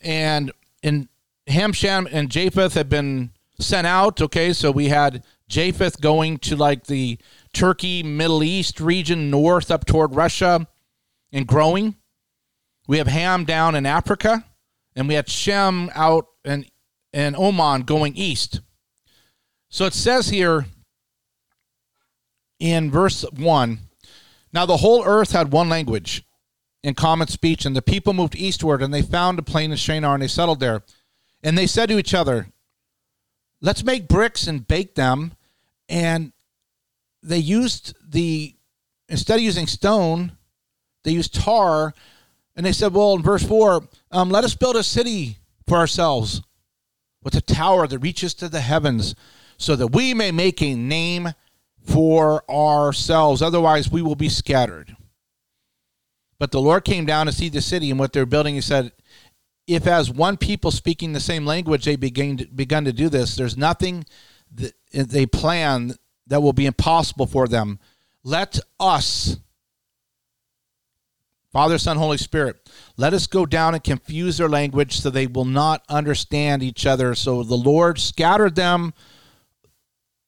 and 0.02 0.52
in 0.82 1.08
Ham, 1.48 1.74
Shem, 1.74 2.08
and 2.12 2.30
Japheth 2.30 2.74
have 2.74 2.90
been 2.90 3.32
sent 3.60 3.86
out. 3.86 4.22
Okay, 4.22 4.54
so 4.54 4.72
we 4.72 4.90
had 4.90 5.24
Japheth 5.48 6.02
going 6.02 6.38
to 6.40 6.56
like 6.56 6.86
the 6.86 7.18
Turkey, 7.54 8.04
Middle 8.04 8.44
East 8.44 8.80
region, 8.80 9.30
north 9.30 9.72
up 9.72 9.86
toward 9.86 10.16
Russia, 10.16 10.68
and 11.32 11.48
growing. 11.48 11.96
We 12.88 12.98
have 12.98 13.08
Ham 13.08 13.46
down 13.46 13.76
in 13.76 13.86
Africa, 13.86 14.46
and 14.96 15.08
we 15.08 15.14
had 15.14 15.30
Shem 15.30 15.92
out 15.94 16.26
and 16.44 16.66
and 17.14 17.36
Oman 17.36 17.84
going 17.84 18.16
east. 18.16 18.62
So 19.70 19.86
it 19.86 19.94
says 19.94 20.30
here 20.30 20.66
in 22.60 22.92
verse 22.92 23.24
one. 23.32 23.80
Now 24.52 24.66
the 24.66 24.78
whole 24.78 25.04
earth 25.06 25.32
had 25.32 25.52
one 25.52 25.70
language 25.70 26.24
in 26.84 26.94
common 26.94 27.28
speech, 27.28 27.66
and 27.66 27.76
the 27.76 27.82
people 27.82 28.14
moved 28.14 28.36
eastward, 28.36 28.82
and 28.82 28.94
they 28.94 29.02
found 29.02 29.38
a 29.38 29.44
plain 29.44 29.72
in 29.72 29.78
Shinar, 29.78 30.14
and 30.14 30.24
they 30.24 30.28
settled 30.28 30.60
there. 30.60 30.84
And 31.44 31.58
they 31.58 31.68
said 31.68 31.90
to 31.90 31.98
each 31.98 32.14
other, 32.14 32.48
Let's 33.62 33.84
make 33.84 34.08
bricks 34.08 34.48
and 34.48 34.66
bake 34.66 34.96
them. 34.96 35.34
And 35.90 36.32
they 37.22 37.40
used 37.40 37.94
the, 38.02 38.56
instead 39.10 39.36
of 39.36 39.42
using 39.42 39.68
stone, 39.68 40.38
they 41.04 41.12
used 41.12 41.36
tar. 41.36 41.94
And 42.56 42.66
they 42.66 42.72
said, 42.72 42.94
Well, 42.94 43.16
in 43.16 43.22
verse 43.22 43.44
4, 43.44 43.84
um, 44.12 44.30
let 44.30 44.44
us 44.44 44.56
build 44.56 44.76
a 44.76 44.84
city 44.84 45.38
for 45.68 45.78
ourselves 45.78 46.42
with 47.24 47.36
a 47.36 47.42
tower 47.42 47.86
that 47.88 48.00
reaches 48.00 48.34
to 48.36 48.48
the 48.48 48.62
heavens 48.62 49.16
so 49.58 49.76
that 49.76 49.88
we 49.88 50.14
may 50.14 50.32
make 50.32 50.62
a 50.62 50.74
name 50.74 51.30
for 51.84 52.50
ourselves. 52.50 53.42
Otherwise, 53.42 53.92
we 53.92 54.02
will 54.02 54.16
be 54.16 54.30
scattered. 54.30 54.96
But 56.40 56.52
the 56.52 56.62
Lord 56.62 56.86
came 56.86 57.06
down 57.06 57.26
to 57.26 57.32
see 57.32 57.50
the 57.50 57.62
city 57.62 57.92
and 57.92 58.00
what 58.00 58.14
they're 58.14 58.26
building. 58.26 58.56
He 58.56 58.62
said, 58.62 58.94
If 59.68 59.86
as 59.86 60.10
one 60.10 60.38
people 60.38 60.72
speaking 60.72 61.12
the 61.12 61.20
same 61.20 61.46
language 61.46 61.86
they 61.86 61.98
begin 61.98 62.38
to, 62.38 62.48
begun 62.48 62.86
to 62.86 62.94
do 62.94 63.10
this, 63.10 63.36
there's 63.36 63.58
nothing 63.58 64.06
that 64.52 64.74
they 64.92 65.26
plan 65.26 65.94
that 66.28 66.42
will 66.42 66.54
be 66.54 66.66
impossible 66.66 67.28
for 67.28 67.48
them. 67.48 67.80
Let 68.24 68.60
us, 68.80 69.38
Father, 71.52 71.78
Son, 71.78 71.98
Holy 71.98 72.18
Spirit, 72.18 72.70
let 72.96 73.14
us 73.14 73.28
go 73.28 73.46
down 73.46 73.74
and 73.74 73.84
confuse 73.84 74.38
their 74.38 74.50
language 74.50 75.00
so 75.00 75.10
they 75.10 75.28
will 75.28 75.46
not 75.46 75.84
understand 75.90 76.64
each 76.64 76.86
other. 76.86 77.16
So 77.16 77.44
the 77.44 77.56
Lord 77.56 78.00
scattered 78.00 78.56
them 78.56 78.94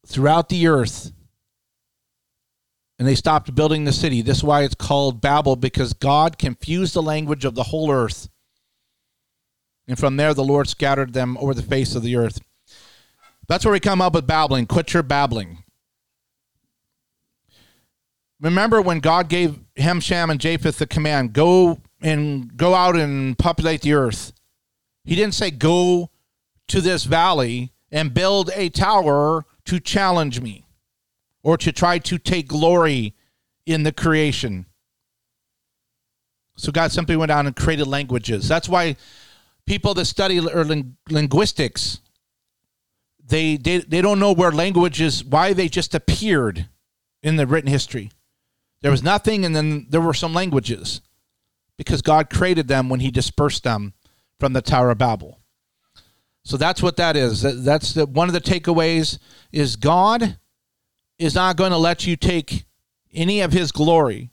throughout 0.06 0.50
the 0.50 0.68
earth 0.68 1.12
and 3.02 3.08
they 3.08 3.16
stopped 3.16 3.56
building 3.56 3.84
the 3.84 3.92
city. 3.92 4.22
This 4.22 4.38
is 4.38 4.44
why 4.44 4.62
it's 4.62 4.76
called 4.76 5.22
Babel, 5.22 5.56
because 5.56 5.92
God 5.92 6.38
confused 6.38 6.94
the 6.94 7.02
language 7.02 7.46
of 7.46 7.56
the 7.56 7.64
whole 7.64 7.92
earth. 7.92 8.30
And 9.88 9.98
from 9.98 10.18
there, 10.18 10.36
the 10.36 10.44
Lord 10.44 10.70
scattered 10.70 11.14
them 11.14 11.36
over 11.40 11.56
the 11.56 11.64
face 11.64 11.96
of 11.96 12.04
the 12.04 12.16
earth. 12.16 12.42
That's 13.48 13.66
where 13.66 13.72
we 13.72 13.80
come 13.80 14.04
up 14.04 14.14
with 14.14 14.28
babbling. 14.28 14.68
Quit 14.68 14.94
your 14.94 15.02
babbling. 15.02 15.64
Remember 18.40 18.84
when 18.84 19.00
God 19.00 19.30
gave 19.30 19.58
Ham, 19.78 20.00
Shem, 20.00 20.30
and 20.30 20.40
Japheth 20.40 20.78
the 20.78 20.86
command, 20.86 21.34
go 21.34 21.82
and 22.04 22.56
go 22.56 22.76
out 22.76 22.96
and 22.96 23.36
populate 23.36 23.82
the 23.82 23.94
earth. 23.94 24.32
He 25.06 25.16
didn't 25.16 25.34
say, 25.34 25.50
go 25.50 26.12
to 26.68 26.82
this 26.82 27.06
valley 27.06 27.74
and 27.92 28.14
build 28.14 28.52
a 28.54 28.70
tower 28.70 29.48
to 29.66 29.80
challenge 29.80 30.40
me 30.40 30.68
or 31.44 31.58
to 31.58 31.72
try 31.72 31.98
to 32.00 32.18
take 32.18 32.48
glory 32.48 33.16
in 33.66 33.84
the 33.84 33.92
creation. 33.92 34.66
So 36.56 36.72
God 36.72 36.92
simply 36.92 37.16
went 37.16 37.30
down 37.30 37.48
and 37.48 37.56
created 37.56 37.88
languages. 37.88 38.48
That's 38.48 38.70
why 38.70 38.96
people 39.66 39.94
that 39.96 40.06
study 40.06 40.40
or 40.40 40.64
ling- 40.64 40.98
linguistics 41.10 42.00
they, 43.32 43.56
they 43.56 43.78
they 43.78 44.02
don't 44.02 44.20
know 44.20 44.34
where 44.34 44.52
languages 44.52 45.24
why 45.24 45.54
they 45.54 45.70
just 45.70 45.96
appeared 45.96 46.68
in 47.24 47.38
the 47.38 47.48
written 47.48 47.70
history. 47.70 48.12
There 48.82 48.92
was 48.92 49.04
nothing 49.04 49.46
and 49.46 49.56
then 49.56 49.88
there 49.90 50.02
were 50.02 50.14
some 50.14 50.34
languages 50.34 51.02
because 51.78 52.02
God 52.02 52.30
created 52.30 52.68
them 52.68 52.90
when 52.90 53.00
he 53.00 53.10
dispersed 53.10 53.64
them 53.64 53.94
from 54.40 54.54
the 54.54 54.62
Tower 54.62 54.90
of 54.90 54.98
Babel. 54.98 55.40
So 56.44 56.58
that's 56.58 56.82
what 56.82 56.98
that 56.98 57.16
is. 57.16 57.42
That's 57.64 57.94
the, 57.94 58.06
one 58.06 58.28
of 58.28 58.34
the 58.34 58.42
takeaways 58.42 59.20
is 59.52 59.76
God 59.76 60.38
is 61.22 61.36
not 61.36 61.56
going 61.56 61.70
to 61.70 61.78
let 61.78 62.08
you 62.08 62.16
take 62.16 62.66
any 63.14 63.42
of 63.42 63.54
his 63.54 63.72
glory. 63.72 64.32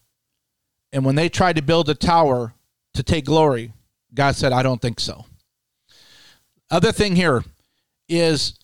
And 0.91 1.05
when 1.05 1.17
they 1.17 1.29
tried 1.29 1.57
to 1.57 1.63
build 1.63 1.91
a 1.91 1.95
tower 1.95 2.55
to 2.95 3.03
take 3.03 3.27
glory, 3.27 3.73
God 4.15 4.37
said, 4.37 4.53
I 4.53 4.63
don't 4.63 4.81
think 4.81 4.99
so. 4.99 5.27
Other 6.71 6.91
thing 6.91 7.15
here 7.15 7.45
is 8.09 8.59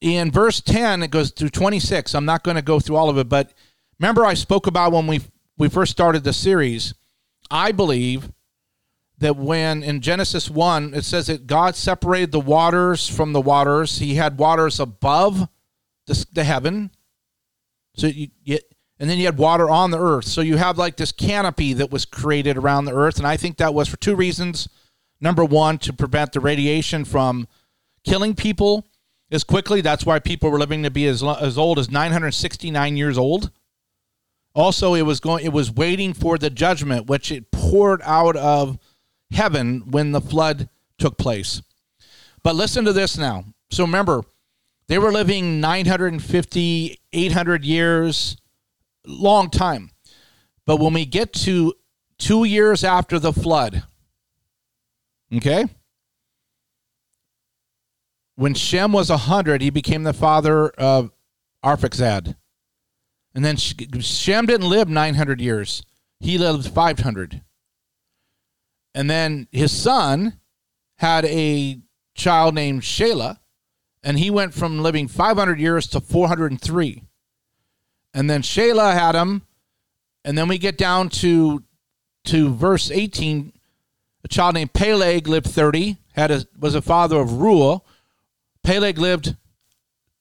in 0.00 0.30
verse 0.30 0.62
10, 0.62 1.02
it 1.02 1.10
goes 1.10 1.32
through 1.32 1.50
26. 1.50 2.14
I'm 2.14 2.24
not 2.24 2.42
going 2.42 2.54
to 2.54 2.62
go 2.62 2.80
through 2.80 2.96
all 2.96 3.10
of 3.10 3.18
it, 3.18 3.28
but 3.28 3.52
remember 3.98 4.24
I 4.24 4.34
spoke 4.34 4.66
about 4.66 4.92
when 4.92 5.06
we 5.06 5.20
we 5.58 5.68
first 5.68 5.92
started 5.92 6.24
the 6.24 6.32
series. 6.32 6.94
I 7.50 7.72
believe 7.72 8.32
that 9.18 9.36
when 9.36 9.82
in 9.82 10.00
Genesis 10.00 10.48
1, 10.48 10.94
it 10.94 11.04
says 11.04 11.26
that 11.26 11.46
God 11.46 11.76
separated 11.76 12.32
the 12.32 12.40
waters 12.40 13.06
from 13.06 13.34
the 13.34 13.40
waters. 13.42 13.98
He 13.98 14.14
had 14.14 14.38
waters 14.38 14.80
above 14.80 15.46
the, 16.06 16.26
the 16.32 16.44
heaven. 16.44 16.90
So 17.94 18.06
you 18.06 18.28
get 18.44 18.64
and 18.98 19.08
then 19.08 19.18
you 19.18 19.24
had 19.24 19.38
water 19.38 19.70
on 19.70 19.90
the 19.90 19.98
earth. 19.98 20.26
So 20.26 20.42
you 20.42 20.58
have 20.58 20.76
like 20.76 20.96
this 20.96 21.10
canopy 21.10 21.72
that 21.72 21.90
was 21.90 22.04
created 22.04 22.58
around 22.58 22.84
the 22.84 22.94
earth. 22.94 23.16
And 23.16 23.26
I 23.26 23.38
think 23.38 23.56
that 23.56 23.72
was 23.72 23.88
for 23.88 23.96
two 23.96 24.14
reasons. 24.14 24.68
Number 25.22 25.42
one, 25.42 25.78
to 25.78 25.92
prevent 25.94 26.32
the 26.32 26.40
radiation 26.40 27.06
from 27.06 27.48
killing 28.04 28.34
people 28.34 28.86
as 29.30 29.42
quickly. 29.42 29.80
That's 29.80 30.04
why 30.04 30.18
people 30.18 30.50
were 30.50 30.58
living 30.58 30.82
to 30.82 30.90
be 30.90 31.06
as, 31.06 31.22
as 31.22 31.56
old 31.56 31.78
as 31.78 31.90
969 31.90 32.96
years 32.96 33.16
old. 33.16 33.50
Also, 34.54 34.94
it 34.94 35.02
was 35.02 35.20
going. 35.20 35.44
It 35.44 35.52
was 35.52 35.70
waiting 35.70 36.12
for 36.12 36.36
the 36.36 36.50
judgment, 36.50 37.06
which 37.06 37.30
it 37.30 37.50
poured 37.50 38.02
out 38.02 38.36
of 38.36 38.78
heaven 39.30 39.90
when 39.90 40.12
the 40.12 40.20
flood 40.20 40.68
took 40.98 41.16
place. 41.16 41.62
But 42.42 42.56
listen 42.56 42.84
to 42.84 42.92
this 42.92 43.16
now. 43.16 43.44
So 43.70 43.84
remember, 43.84 44.22
they 44.90 44.98
were 44.98 45.12
living 45.12 45.60
950, 45.60 46.98
800 47.12 47.64
years, 47.64 48.36
long 49.06 49.48
time. 49.48 49.92
But 50.66 50.80
when 50.80 50.92
we 50.94 51.06
get 51.06 51.32
to 51.44 51.74
two 52.18 52.42
years 52.42 52.82
after 52.82 53.20
the 53.20 53.32
flood, 53.32 53.84
okay, 55.32 55.66
when 58.34 58.54
Shem 58.54 58.90
was 58.90 59.10
100, 59.10 59.62
he 59.62 59.70
became 59.70 60.02
the 60.02 60.12
father 60.12 60.70
of 60.70 61.12
Arphaxad. 61.64 62.34
And 63.32 63.44
then 63.44 63.58
Shem 63.58 64.46
didn't 64.46 64.68
live 64.68 64.88
900 64.88 65.40
years, 65.40 65.84
he 66.18 66.36
lived 66.36 66.66
500. 66.66 67.42
And 68.96 69.08
then 69.08 69.46
his 69.52 69.70
son 69.70 70.40
had 70.96 71.24
a 71.26 71.78
child 72.16 72.56
named 72.56 72.82
Shelah, 72.82 73.36
and 74.02 74.18
he 74.18 74.30
went 74.30 74.54
from 74.54 74.82
living 74.82 75.08
500 75.08 75.60
years 75.60 75.86
to 75.88 76.00
403. 76.00 77.02
And 78.14 78.28
then 78.28 78.42
Shelah 78.42 78.94
had 78.94 79.14
him, 79.14 79.42
and 80.24 80.36
then 80.36 80.48
we 80.48 80.58
get 80.58 80.76
down 80.76 81.08
to 81.10 81.62
to 82.24 82.54
verse 82.54 82.90
18. 82.90 83.52
A 84.24 84.28
child 84.28 84.54
named 84.54 84.72
Peleg 84.72 85.26
lived 85.26 85.46
30, 85.46 85.96
had 86.12 86.30
a, 86.30 86.46
was 86.58 86.74
a 86.74 86.82
father 86.82 87.18
of 87.18 87.40
Reuel. 87.40 87.86
Peleg 88.62 88.98
lived 88.98 89.36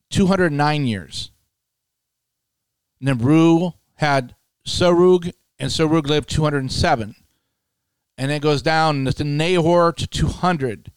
209 0.09 0.85
years. 0.85 1.31
And 2.99 3.07
then 3.09 3.17
Reuel 3.17 3.79
had 3.95 4.35
Serug, 4.65 5.33
and 5.57 5.69
Serug 5.69 6.07
lived 6.07 6.29
207. 6.29 7.15
And 8.17 8.31
it 8.31 8.41
goes 8.41 8.61
down 8.61 9.05
to 9.05 9.23
Nahor 9.23 9.91
to 9.93 10.07
200. 10.07 10.91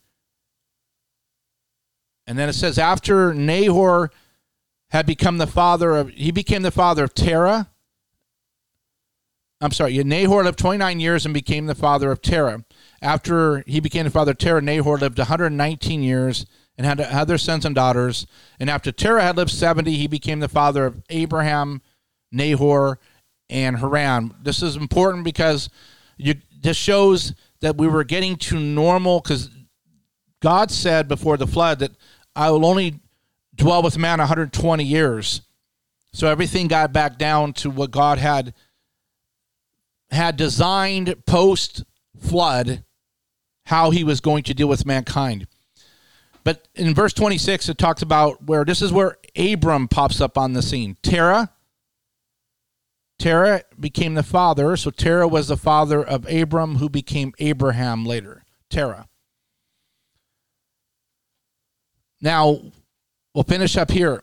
And 2.26 2.38
then 2.38 2.48
it 2.48 2.54
says 2.54 2.78
after 2.78 3.34
Nahor 3.34 4.10
had 4.90 5.06
become 5.06 5.38
the 5.38 5.46
father 5.46 5.92
of, 5.96 6.10
he 6.10 6.30
became 6.30 6.62
the 6.62 6.70
father 6.70 7.04
of 7.04 7.14
Terah. 7.14 7.70
I'm 9.60 9.70
sorry, 9.70 10.02
Nahor 10.02 10.44
lived 10.44 10.58
29 10.58 11.00
years 11.00 11.24
and 11.24 11.32
became 11.32 11.66
the 11.66 11.74
father 11.74 12.10
of 12.10 12.20
Terah. 12.20 12.64
After 13.00 13.62
he 13.66 13.80
became 13.80 14.04
the 14.04 14.10
father 14.10 14.32
of 14.32 14.38
Terah, 14.38 14.60
Nahor 14.60 14.98
lived 14.98 15.18
119 15.18 16.02
years 16.02 16.46
and 16.76 16.86
had, 16.86 17.26
their 17.28 17.38
sons 17.38 17.64
and 17.64 17.74
daughters. 17.74 18.26
And 18.58 18.68
after 18.68 18.90
Terah 18.92 19.22
had 19.22 19.36
lived 19.36 19.50
70, 19.50 19.96
he 19.96 20.06
became 20.06 20.40
the 20.40 20.48
father 20.48 20.86
of 20.86 21.02
Abraham, 21.10 21.80
Nahor, 22.30 22.98
and 23.48 23.78
Haran. 23.78 24.34
This 24.42 24.62
is 24.62 24.76
important 24.76 25.24
because 25.24 25.68
you, 26.16 26.34
this 26.60 26.76
shows 26.76 27.34
that 27.60 27.76
we 27.76 27.86
were 27.86 28.04
getting 28.04 28.36
to 28.36 28.58
normal 28.58 29.20
because 29.20 29.50
God 30.42 30.70
said 30.70 31.08
before 31.08 31.36
the 31.36 31.46
flood 31.46 31.78
that 31.78 31.92
I 32.36 32.50
will 32.50 32.66
only 32.66 33.00
dwell 33.54 33.82
with 33.82 33.96
man 33.96 34.18
120 34.18 34.84
years. 34.84 35.42
So 36.12 36.26
everything 36.26 36.68
got 36.68 36.92
back 36.92 37.16
down 37.16 37.54
to 37.54 37.70
what 37.70 37.90
God 37.90 38.18
had 38.18 38.52
had 40.10 40.36
designed 40.36 41.24
post 41.24 41.84
flood 42.18 42.84
how 43.64 43.90
he 43.90 44.04
was 44.04 44.20
going 44.20 44.42
to 44.42 44.52
deal 44.52 44.68
with 44.68 44.84
mankind. 44.84 45.46
But 46.44 46.68
in 46.74 46.92
verse 46.92 47.14
26 47.14 47.70
it 47.70 47.78
talks 47.78 48.02
about 48.02 48.44
where 48.44 48.64
this 48.64 48.82
is 48.82 48.92
where 48.92 49.16
Abram 49.36 49.88
pops 49.88 50.20
up 50.20 50.36
on 50.36 50.52
the 50.52 50.60
scene. 50.60 50.96
Terah 51.02 51.50
Terah 53.22 53.62
became 53.78 54.14
the 54.14 54.24
father, 54.24 54.76
so 54.76 54.90
Terah 54.90 55.28
was 55.28 55.46
the 55.46 55.56
father 55.56 56.02
of 56.02 56.28
Abram 56.28 56.76
who 56.76 56.88
became 56.88 57.32
Abraham 57.38 58.04
later. 58.04 58.42
Terah. 58.68 59.06
Now, 62.22 62.60
we'll 63.34 63.44
finish 63.44 63.76
up 63.76 63.90
here. 63.90 64.22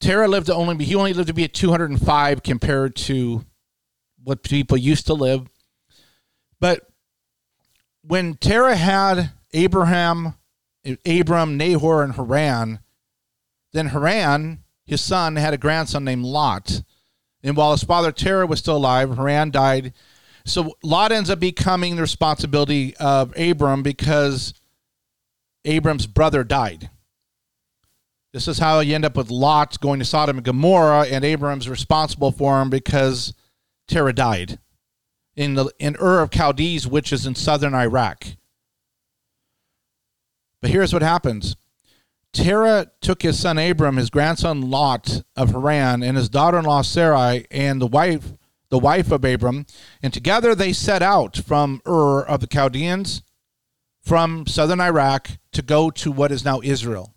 Terah 0.00 0.28
lived 0.28 0.46
to 0.46 0.54
only 0.54 0.84
he 0.84 0.94
only 0.94 1.12
lived 1.12 1.28
to 1.28 1.34
be 1.34 1.44
at 1.44 1.52
205 1.52 2.42
compared 2.42 2.96
to 2.96 3.44
what 4.24 4.42
people 4.42 4.76
used 4.76 5.06
to 5.06 5.14
live. 5.14 5.48
But 6.58 6.88
when 8.02 8.34
Terah 8.34 8.76
had 8.76 9.32
Abraham, 9.52 10.34
Abram, 11.04 11.56
Nahor, 11.56 12.02
and 12.02 12.14
Haran, 12.14 12.78
then 13.72 13.88
Haran, 13.88 14.64
his 14.86 15.00
son, 15.00 15.36
had 15.36 15.52
a 15.52 15.58
grandson 15.58 16.04
named 16.04 16.24
Lot. 16.24 16.82
And 17.42 17.56
while 17.56 17.72
his 17.72 17.84
father 17.84 18.12
Terah 18.12 18.46
was 18.46 18.60
still 18.60 18.76
alive, 18.76 19.16
Haran 19.16 19.50
died. 19.50 19.92
So 20.46 20.74
Lot 20.82 21.12
ends 21.12 21.28
up 21.28 21.40
becoming 21.40 21.96
the 21.96 22.02
responsibility 22.02 22.96
of 22.96 23.36
Abram 23.38 23.82
because 23.82 24.54
Abram's 25.64 26.06
brother 26.06 26.42
died. 26.42 26.90
This 28.32 28.46
is 28.46 28.58
how 28.58 28.80
you 28.80 28.94
end 28.94 29.06
up 29.06 29.16
with 29.16 29.30
Lot 29.30 29.80
going 29.80 29.98
to 30.00 30.04
Sodom 30.04 30.36
and 30.36 30.44
Gomorrah, 30.44 31.06
and 31.06 31.24
Abram's 31.24 31.68
responsible 31.68 32.30
for 32.30 32.60
him 32.60 32.68
because 32.68 33.32
Terah 33.86 34.12
died 34.12 34.58
in 35.34 35.54
the 35.54 35.72
in 35.78 35.96
Ur 35.96 36.20
of 36.20 36.30
Chaldees, 36.30 36.86
which 36.86 37.12
is 37.12 37.26
in 37.26 37.34
southern 37.34 37.74
Iraq. 37.74 38.26
But 40.60 40.70
here's 40.70 40.92
what 40.92 41.02
happens. 41.02 41.56
Terah 42.34 42.90
took 43.00 43.22
his 43.22 43.38
son 43.38 43.56
Abram, 43.56 43.96
his 43.96 44.10
grandson 44.10 44.70
Lot 44.70 45.22
of 45.34 45.52
Haran, 45.52 46.02
and 46.02 46.16
his 46.16 46.28
daughter-in-law 46.28 46.82
Sarai, 46.82 47.46
and 47.50 47.80
the 47.80 47.86
wife, 47.86 48.34
the 48.68 48.78
wife 48.78 49.10
of 49.10 49.24
Abram, 49.24 49.64
and 50.02 50.12
together 50.12 50.54
they 50.54 50.74
set 50.74 51.00
out 51.00 51.38
from 51.38 51.80
Ur 51.86 52.20
of 52.20 52.40
the 52.40 52.46
Chaldeans, 52.46 53.22
from 54.02 54.46
southern 54.46 54.80
Iraq, 54.80 55.30
to 55.52 55.62
go 55.62 55.90
to 55.90 56.12
what 56.12 56.30
is 56.30 56.44
now 56.44 56.60
Israel. 56.62 57.14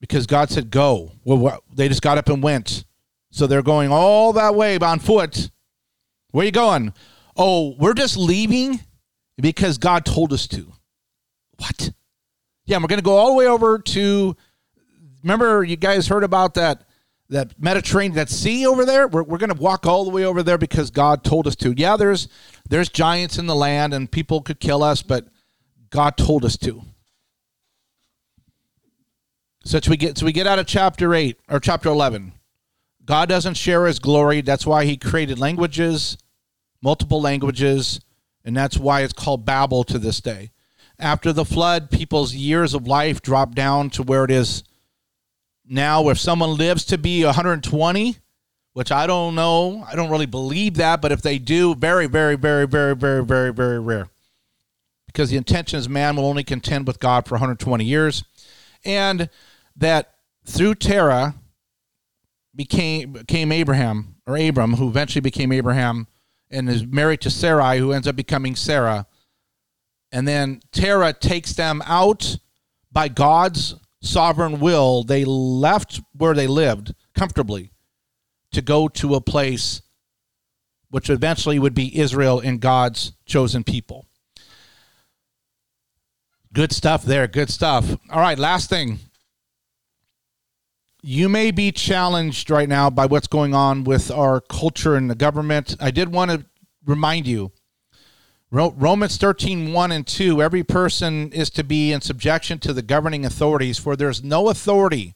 Because 0.00 0.26
God 0.26 0.50
said 0.50 0.70
go. 0.70 1.12
Well, 1.24 1.62
they 1.74 1.88
just 1.88 2.02
got 2.02 2.18
up 2.18 2.28
and 2.28 2.42
went. 2.42 2.84
So 3.30 3.46
they're 3.46 3.62
going 3.62 3.90
all 3.90 4.32
that 4.34 4.54
way 4.54 4.78
on 4.78 4.98
foot. 4.98 5.50
Where 6.30 6.42
are 6.42 6.46
you 6.46 6.52
going? 6.52 6.92
Oh, 7.36 7.74
we're 7.78 7.94
just 7.94 8.16
leaving 8.16 8.80
because 9.36 9.78
God 9.78 10.04
told 10.04 10.32
us 10.32 10.46
to. 10.48 10.72
What? 11.58 11.90
Yeah, 12.64 12.78
we're 12.78 12.88
going 12.88 12.98
to 12.98 13.04
go 13.04 13.16
all 13.16 13.28
the 13.28 13.34
way 13.34 13.46
over 13.46 13.78
to. 13.78 14.36
Remember, 15.22 15.64
you 15.64 15.76
guys 15.76 16.08
heard 16.08 16.24
about 16.24 16.54
that 16.54 16.82
that 17.28 17.60
Mediterranean, 17.60 18.14
that 18.14 18.30
sea 18.30 18.66
over 18.66 18.84
there. 18.84 19.08
We're, 19.08 19.24
we're 19.24 19.38
going 19.38 19.52
to 19.52 19.60
walk 19.60 19.84
all 19.84 20.04
the 20.04 20.10
way 20.10 20.24
over 20.24 20.42
there 20.42 20.58
because 20.58 20.90
God 20.90 21.24
told 21.24 21.46
us 21.46 21.56
to. 21.56 21.74
Yeah, 21.76 21.96
there's 21.96 22.28
there's 22.68 22.88
giants 22.88 23.38
in 23.38 23.46
the 23.46 23.54
land 23.54 23.92
and 23.92 24.10
people 24.10 24.40
could 24.40 24.60
kill 24.60 24.82
us, 24.82 25.02
but 25.02 25.26
God 25.90 26.16
told 26.16 26.44
us 26.44 26.56
to. 26.58 26.82
Such 29.66 29.88
we 29.88 29.96
get 29.96 30.16
so 30.16 30.24
we 30.24 30.30
get 30.30 30.46
out 30.46 30.60
of 30.60 30.66
chapter 30.68 31.12
eight 31.12 31.40
or 31.48 31.58
chapter 31.58 31.88
eleven. 31.88 32.32
God 33.04 33.28
doesn't 33.28 33.54
share 33.54 33.86
his 33.86 33.98
glory. 33.98 34.40
That's 34.40 34.64
why 34.64 34.84
he 34.84 34.96
created 34.96 35.40
languages, 35.40 36.16
multiple 36.80 37.20
languages, 37.20 38.00
and 38.44 38.56
that's 38.56 38.78
why 38.78 39.02
it's 39.02 39.12
called 39.12 39.44
Babel 39.44 39.82
to 39.82 39.98
this 39.98 40.20
day. 40.20 40.52
After 41.00 41.32
the 41.32 41.44
flood, 41.44 41.90
people's 41.90 42.32
years 42.32 42.74
of 42.74 42.86
life 42.86 43.20
dropped 43.20 43.56
down 43.56 43.90
to 43.90 44.04
where 44.04 44.22
it 44.22 44.30
is 44.30 44.62
now. 45.68 46.10
If 46.10 46.20
someone 46.20 46.56
lives 46.56 46.84
to 46.84 46.96
be 46.96 47.24
120, 47.24 48.18
which 48.72 48.92
I 48.92 49.08
don't 49.08 49.34
know, 49.34 49.84
I 49.90 49.96
don't 49.96 50.10
really 50.10 50.26
believe 50.26 50.76
that, 50.76 51.02
but 51.02 51.10
if 51.10 51.22
they 51.22 51.40
do, 51.40 51.74
very, 51.74 52.06
very, 52.06 52.36
very, 52.36 52.68
very, 52.68 52.94
very, 52.94 53.24
very, 53.24 53.52
very 53.52 53.80
rare. 53.80 54.08
Because 55.08 55.30
the 55.30 55.36
intention 55.36 55.80
is 55.80 55.88
man 55.88 56.14
will 56.14 56.26
only 56.26 56.44
contend 56.44 56.86
with 56.86 57.00
God 57.00 57.26
for 57.26 57.34
120 57.34 57.84
years. 57.84 58.22
And 58.84 59.28
that 59.76 60.14
through 60.44 60.76
Terah 60.76 61.34
became 62.54 63.12
became 63.12 63.52
Abraham 63.52 64.16
or 64.26 64.36
Abram, 64.36 64.74
who 64.74 64.88
eventually 64.88 65.20
became 65.20 65.52
Abraham 65.52 66.06
and 66.50 66.68
is 66.68 66.86
married 66.86 67.20
to 67.22 67.30
Sarai, 67.30 67.78
who 67.78 67.92
ends 67.92 68.06
up 68.06 68.16
becoming 68.16 68.56
Sarah. 68.56 69.06
And 70.12 70.26
then 70.26 70.60
Terah 70.72 71.12
takes 71.12 71.52
them 71.52 71.82
out 71.84 72.38
by 72.90 73.08
God's 73.08 73.74
sovereign 74.00 74.60
will. 74.60 75.02
They 75.02 75.24
left 75.24 76.00
where 76.16 76.34
they 76.34 76.46
lived 76.46 76.94
comfortably 77.14 77.72
to 78.52 78.62
go 78.62 78.88
to 78.88 79.14
a 79.16 79.20
place 79.20 79.82
which 80.88 81.10
eventually 81.10 81.58
would 81.58 81.74
be 81.74 81.98
Israel 81.98 82.40
and 82.40 82.60
God's 82.60 83.12
chosen 83.26 83.64
people. 83.64 84.06
Good 86.52 86.72
stuff 86.72 87.02
there. 87.02 87.26
Good 87.26 87.50
stuff. 87.50 87.96
All 88.10 88.20
right, 88.20 88.38
last 88.38 88.70
thing 88.70 89.00
you 91.08 91.28
may 91.28 91.52
be 91.52 91.70
challenged 91.70 92.50
right 92.50 92.68
now 92.68 92.90
by 92.90 93.06
what's 93.06 93.28
going 93.28 93.54
on 93.54 93.84
with 93.84 94.10
our 94.10 94.40
culture 94.40 94.96
and 94.96 95.08
the 95.08 95.14
government. 95.14 95.76
I 95.78 95.92
did 95.92 96.12
want 96.12 96.32
to 96.32 96.44
remind 96.84 97.28
you 97.28 97.52
Romans 98.50 99.16
13, 99.16 99.72
1 99.72 99.92
and 99.92 100.04
2 100.04 100.42
every 100.42 100.64
person 100.64 101.30
is 101.30 101.48
to 101.50 101.62
be 101.62 101.92
in 101.92 102.00
subjection 102.00 102.58
to 102.58 102.72
the 102.72 102.82
governing 102.82 103.24
authorities, 103.24 103.78
for 103.78 103.94
there's 103.94 104.24
no 104.24 104.48
authority. 104.48 105.14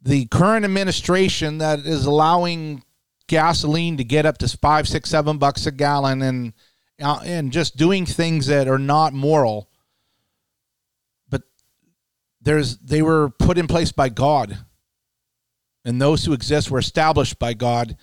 The 0.00 0.26
current 0.26 0.64
administration 0.64 1.58
that 1.58 1.80
is 1.80 2.06
allowing 2.06 2.84
gasoline 3.26 3.96
to 3.96 4.04
get 4.04 4.24
up 4.24 4.38
to 4.38 4.56
five, 4.56 4.86
six, 4.86 5.10
seven 5.10 5.38
bucks 5.38 5.66
a 5.66 5.72
gallon 5.72 6.22
and 6.22 6.52
uh, 7.02 7.20
and 7.24 7.52
just 7.52 7.76
doing 7.76 8.06
things 8.06 8.46
that 8.46 8.68
are 8.68 8.78
not 8.78 9.12
moral. 9.12 9.68
But 11.28 11.42
there's 12.40 12.78
they 12.78 13.02
were 13.02 13.30
put 13.30 13.58
in 13.58 13.66
place 13.66 13.90
by 13.90 14.10
God 14.10 14.64
and 15.86 16.02
those 16.02 16.24
who 16.24 16.32
exist 16.32 16.68
were 16.68 16.80
established 16.80 17.38
by 17.38 17.54
God. 17.54 17.96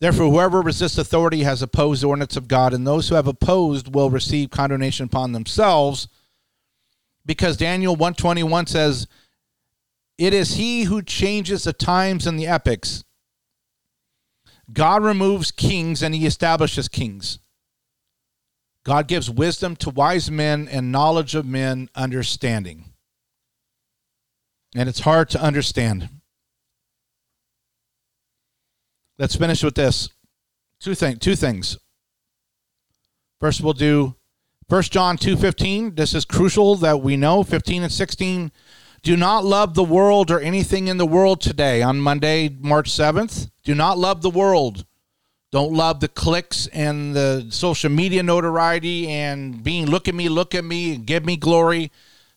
Therefore, 0.00 0.30
whoever 0.30 0.62
resists 0.62 0.96
authority 0.96 1.42
has 1.42 1.60
opposed 1.60 2.02
the 2.02 2.08
ordinance 2.08 2.34
of 2.34 2.48
God, 2.48 2.72
and 2.72 2.86
those 2.86 3.08
who 3.08 3.14
have 3.14 3.26
opposed 3.26 3.94
will 3.94 4.08
receive 4.08 4.50
condemnation 4.50 5.04
upon 5.04 5.32
themselves. 5.32 6.08
Because 7.26 7.58
Daniel 7.58 7.92
121 7.92 8.66
says, 8.66 9.06
It 10.16 10.32
is 10.32 10.54
he 10.54 10.84
who 10.84 11.02
changes 11.02 11.64
the 11.64 11.74
times 11.74 12.26
and 12.26 12.40
the 12.40 12.46
epochs. 12.46 13.04
God 14.72 15.02
removes 15.02 15.50
kings 15.50 16.02
and 16.02 16.14
he 16.14 16.24
establishes 16.24 16.88
kings. 16.88 17.38
God 18.84 19.08
gives 19.08 19.28
wisdom 19.28 19.76
to 19.76 19.90
wise 19.90 20.30
men 20.30 20.68
and 20.68 20.90
knowledge 20.90 21.34
of 21.34 21.44
men 21.44 21.90
understanding. 21.94 22.86
And 24.74 24.88
it's 24.88 25.00
hard 25.00 25.28
to 25.30 25.42
understand. 25.42 26.08
Let's 29.20 29.36
finish 29.36 29.62
with 29.62 29.74
this. 29.74 30.08
Two 30.80 30.94
thing, 30.94 31.18
two 31.18 31.36
things. 31.36 31.76
First, 33.38 33.60
we'll 33.60 33.74
do 33.74 34.14
First 34.66 34.92
John 34.92 35.18
two 35.18 35.36
fifteen. 35.36 35.94
This 35.94 36.14
is 36.14 36.24
crucial 36.24 36.74
that 36.76 37.02
we 37.02 37.18
know. 37.18 37.42
Fifteen 37.42 37.82
and 37.82 37.92
sixteen. 37.92 38.50
Do 39.02 39.18
not 39.18 39.44
love 39.44 39.74
the 39.74 39.84
world 39.84 40.30
or 40.30 40.40
anything 40.40 40.88
in 40.88 40.96
the 40.96 41.04
world 41.04 41.42
today. 41.42 41.82
On 41.82 42.00
Monday, 42.00 42.48
March 42.48 42.88
seventh. 42.88 43.50
Do 43.62 43.74
not 43.74 43.98
love 43.98 44.22
the 44.22 44.30
world. 44.30 44.86
Don't 45.52 45.74
love 45.74 46.00
the 46.00 46.08
clicks 46.08 46.66
and 46.68 47.14
the 47.14 47.46
social 47.50 47.90
media 47.90 48.22
notoriety 48.22 49.10
and 49.10 49.62
being 49.62 49.84
look 49.84 50.08
at 50.08 50.14
me, 50.14 50.30
look 50.30 50.54
at 50.54 50.64
me, 50.64 50.94
and 50.94 51.06
give 51.06 51.26
me 51.26 51.36
glory. 51.36 51.92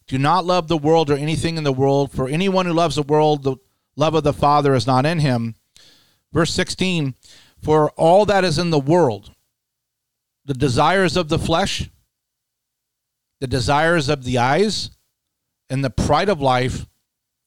Do 0.08 0.17
not 0.17 0.43
love 0.43 0.67
the 0.67 0.78
world 0.78 1.10
or 1.10 1.15
anything 1.15 1.56
in 1.56 1.63
the 1.63 1.72
world. 1.72 2.12
For 2.12 2.28
anyone 2.28 2.65
who 2.65 2.74
loves 2.74 2.98
the 2.98 3.04
world, 3.04 3.43
the 3.43 3.56
love 3.96 4.15
of 4.15 4.26
the 4.26 4.34
Father 4.34 4.74
is 4.74 4.86
not 4.86 5.06
in 5.06 5.19
him. 5.19 5.56
Verse 6.34 6.52
16 6.54 7.13
For 7.62 7.91
all 7.91 8.26
that 8.26 8.43
is 8.43 8.58
in 8.58 8.72
the 8.72 8.80
world, 8.80 9.32
the 10.46 10.54
desires 10.54 11.15
of 11.15 11.30
the 11.30 11.39
flesh, 11.39 11.89
the 13.39 13.48
desires 13.48 14.10
of 14.10 14.24
the 14.24 14.39
eyes, 14.39 14.89
and 15.69 15.84
the 15.84 15.89
pride 15.89 16.30
of 16.30 16.41
life 16.41 16.88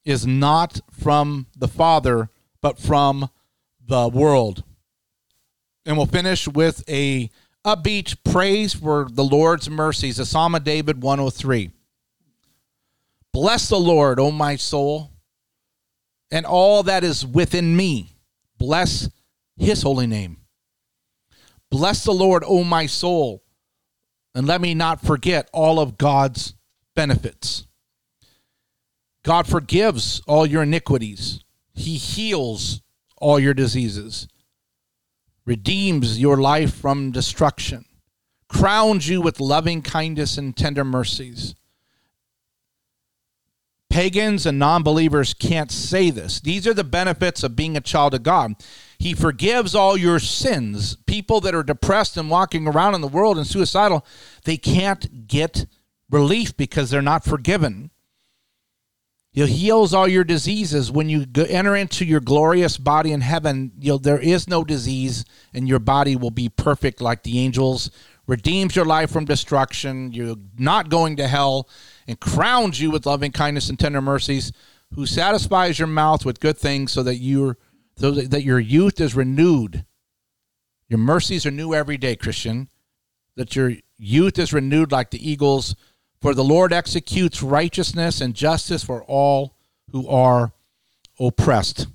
is 0.05 0.27
not 0.27 0.81
from 0.93 1.47
the 1.57 1.69
Father, 1.69 2.31
but 2.63 2.79
from 2.79 3.29
the 3.85 4.09
world. 4.09 4.63
And 5.85 5.97
we'll 5.97 6.07
finish 6.07 6.49
with 6.49 6.83
a 6.89 7.31
upbeat 7.65 8.17
praise 8.25 8.73
for 8.73 9.09
the 9.11 9.25
Lord's 9.25 9.69
mercies, 9.69 10.19
a 10.19 10.27
Psalm 10.27 10.55
of 10.55 10.65
David 10.65 11.03
103. 11.03 11.73
Bless 13.33 13.69
the 13.69 13.79
Lord, 13.79 14.19
O 14.19 14.31
my 14.31 14.57
soul, 14.57 15.11
and 16.31 16.47
all 16.47 16.83
that 16.85 17.05
is 17.05 17.27
within 17.27 17.77
me. 17.77 18.16
Bless 18.59 19.09
his 19.57 19.83
holy 19.83 20.07
name. 20.07 20.39
Bless 21.71 22.05
the 22.05 22.13
Lord, 22.13 22.45
O 22.47 22.63
my 22.63 22.87
soul, 22.87 23.43
and 24.35 24.47
let 24.47 24.61
me 24.61 24.75
not 24.75 25.01
forget 25.01 25.49
all 25.53 25.81
of 25.81 25.99
God's 25.99 26.55
benefits. 26.95 27.67
God 29.25 29.47
forgives 29.47 30.23
all 30.29 30.47
your 30.47 30.63
iniquities, 30.63 31.41
He 31.75 31.97
heals 31.97 32.83
all 33.19 33.41
your 33.41 33.55
diseases, 33.55 34.29
redeems 35.45 36.21
your 36.21 36.37
life 36.37 36.75
from 36.75 37.11
destruction, 37.11 37.85
crowns 38.49 39.09
you 39.09 39.21
with 39.21 39.41
loving 39.41 39.83
kindness 39.83 40.39
and 40.39 40.57
tender 40.57 40.85
mercies. 40.85 41.55
Pagans 43.89 44.47
and 44.47 44.59
non 44.59 44.83
believers 44.83 45.33
can't 45.33 45.71
say 45.71 46.11
this. 46.11 46.41
These 46.41 46.67
are 46.67 46.75
the 46.75 46.85
benefits 46.85 47.43
of 47.43 47.57
being 47.57 47.77
a 47.77 47.81
child 47.81 48.15
of 48.15 48.23
God. 48.23 48.55
He 48.99 49.15
forgives 49.15 49.75
all 49.75 49.97
your 49.97 50.19
sins. 50.19 50.97
People 51.07 51.41
that 51.43 51.55
are 51.55 51.63
depressed 51.63 52.17
and 52.17 52.31
walking 52.31 52.67
around 52.67 52.95
in 52.95 53.01
the 53.01 53.09
world 53.09 53.39
and 53.39 53.47
suicidal, 53.47 54.05
they 54.45 54.57
can't 54.57 55.27
get 55.27 55.67
relief 56.11 56.57
because 56.57 56.91
they're 56.91 57.03
not 57.03 57.25
forgiven. 57.25 57.91
He 59.37 59.47
heals 59.47 59.93
all 59.93 60.09
your 60.09 60.25
diseases. 60.25 60.91
When 60.91 61.11
you 61.11 61.27
enter 61.37 61.77
into 61.77 62.07
your 62.07 62.21
glorious 62.21 62.79
body 62.79 63.13
in 63.13 63.21
heaven, 63.21 63.73
you 63.79 63.99
there 63.99 64.19
is 64.19 64.49
no 64.49 64.65
disease, 64.65 65.27
and 65.53 65.69
your 65.69 65.79
body 65.79 66.17
will 66.17 66.31
be 66.31 66.49
perfect 66.49 67.03
like 67.03 67.23
the 67.23 67.39
angels. 67.39 67.91
Redeems 68.27 68.75
your 68.75 68.85
life 68.85 69.11
from 69.11 69.25
destruction. 69.25 70.13
You're 70.13 70.37
not 70.59 70.89
going 70.89 71.17
to 71.17 71.29
hell, 71.29 71.69
and 72.09 72.19
crowns 72.19 72.81
you 72.81 72.91
with 72.91 73.07
loving 73.07 73.33
kindness 73.33 73.69
and 73.69 73.79
tender 73.79 74.03
mercies. 74.03 74.53
Who 74.95 75.07
satisfies 75.07 75.79
your 75.79 75.89
mouth 75.89 76.25
with 76.25 76.41
good 76.41 76.59
things, 76.59 76.93
so 76.93 77.03
that 77.03 77.17
you're 77.17 77.57
so 77.97 78.11
that 78.11 78.43
your 78.43 78.61
youth 78.61 79.01
is 79.01 79.15
renewed. 79.15 79.85
Your 80.89 80.99
mercies 80.99 81.47
are 81.47 81.51
new 81.51 81.75
every 81.75 81.97
day, 81.97 82.15
Christian. 82.15 82.69
That 83.37 83.57
your 83.57 83.73
youth 83.99 84.39
is 84.39 84.53
renewed 84.53 84.93
like 84.93 85.11
the 85.11 85.31
eagles 85.31 85.75
for 86.21 86.35
the 86.35 86.45
Lord 86.45 86.73
executes 86.73 87.43
righteousness 87.43 88.21
and 88.21 88.35
justice 88.35 88.83
for 88.83 89.05
all 89.05 89.55
who 89.93 90.09
are 90.09 90.53
oppressed. 91.21 91.87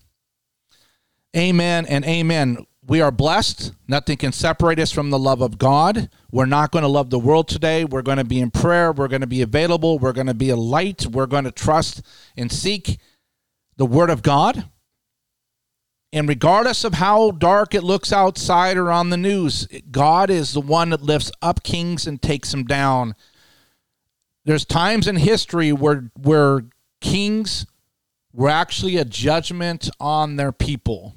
Amen 1.35 1.85
and 1.85 2.05
amen. 2.05 2.65
We 2.91 2.99
are 2.99 3.09
blessed. 3.09 3.71
Nothing 3.87 4.17
can 4.17 4.33
separate 4.33 4.77
us 4.77 4.91
from 4.91 5.11
the 5.11 5.17
love 5.17 5.39
of 5.39 5.57
God. 5.57 6.09
We're 6.29 6.45
not 6.45 6.73
going 6.73 6.81
to 6.81 6.89
love 6.89 7.09
the 7.09 7.19
world 7.19 7.47
today. 7.47 7.85
We're 7.85 8.01
going 8.01 8.17
to 8.17 8.25
be 8.25 8.41
in 8.41 8.51
prayer. 8.51 8.91
We're 8.91 9.07
going 9.07 9.21
to 9.21 9.27
be 9.27 9.41
available. 9.41 9.97
We're 9.97 10.11
going 10.11 10.27
to 10.27 10.33
be 10.33 10.49
a 10.49 10.57
light. 10.57 11.05
We're 11.05 11.25
going 11.25 11.45
to 11.45 11.53
trust 11.53 12.01
and 12.35 12.51
seek 12.51 12.99
the 13.77 13.85
Word 13.85 14.09
of 14.09 14.23
God. 14.23 14.65
And 16.11 16.27
regardless 16.27 16.83
of 16.83 16.95
how 16.95 17.31
dark 17.31 17.73
it 17.73 17.85
looks 17.85 18.11
outside 18.11 18.75
or 18.75 18.91
on 18.91 19.09
the 19.09 19.15
news, 19.15 19.69
God 19.89 20.29
is 20.29 20.51
the 20.51 20.59
one 20.59 20.89
that 20.89 21.01
lifts 21.01 21.31
up 21.41 21.63
kings 21.63 22.05
and 22.05 22.21
takes 22.21 22.51
them 22.51 22.65
down 22.65 23.15
there's 24.43 24.65
times 24.65 25.07
in 25.07 25.15
history 25.15 25.71
where 25.71 26.11
where 26.21 26.65
kings 26.99 27.65
were 28.33 28.49
actually 28.49 28.97
a 28.97 29.05
judgment 29.05 29.89
on 29.97 30.35
their 30.35 30.51
people. 30.51 31.15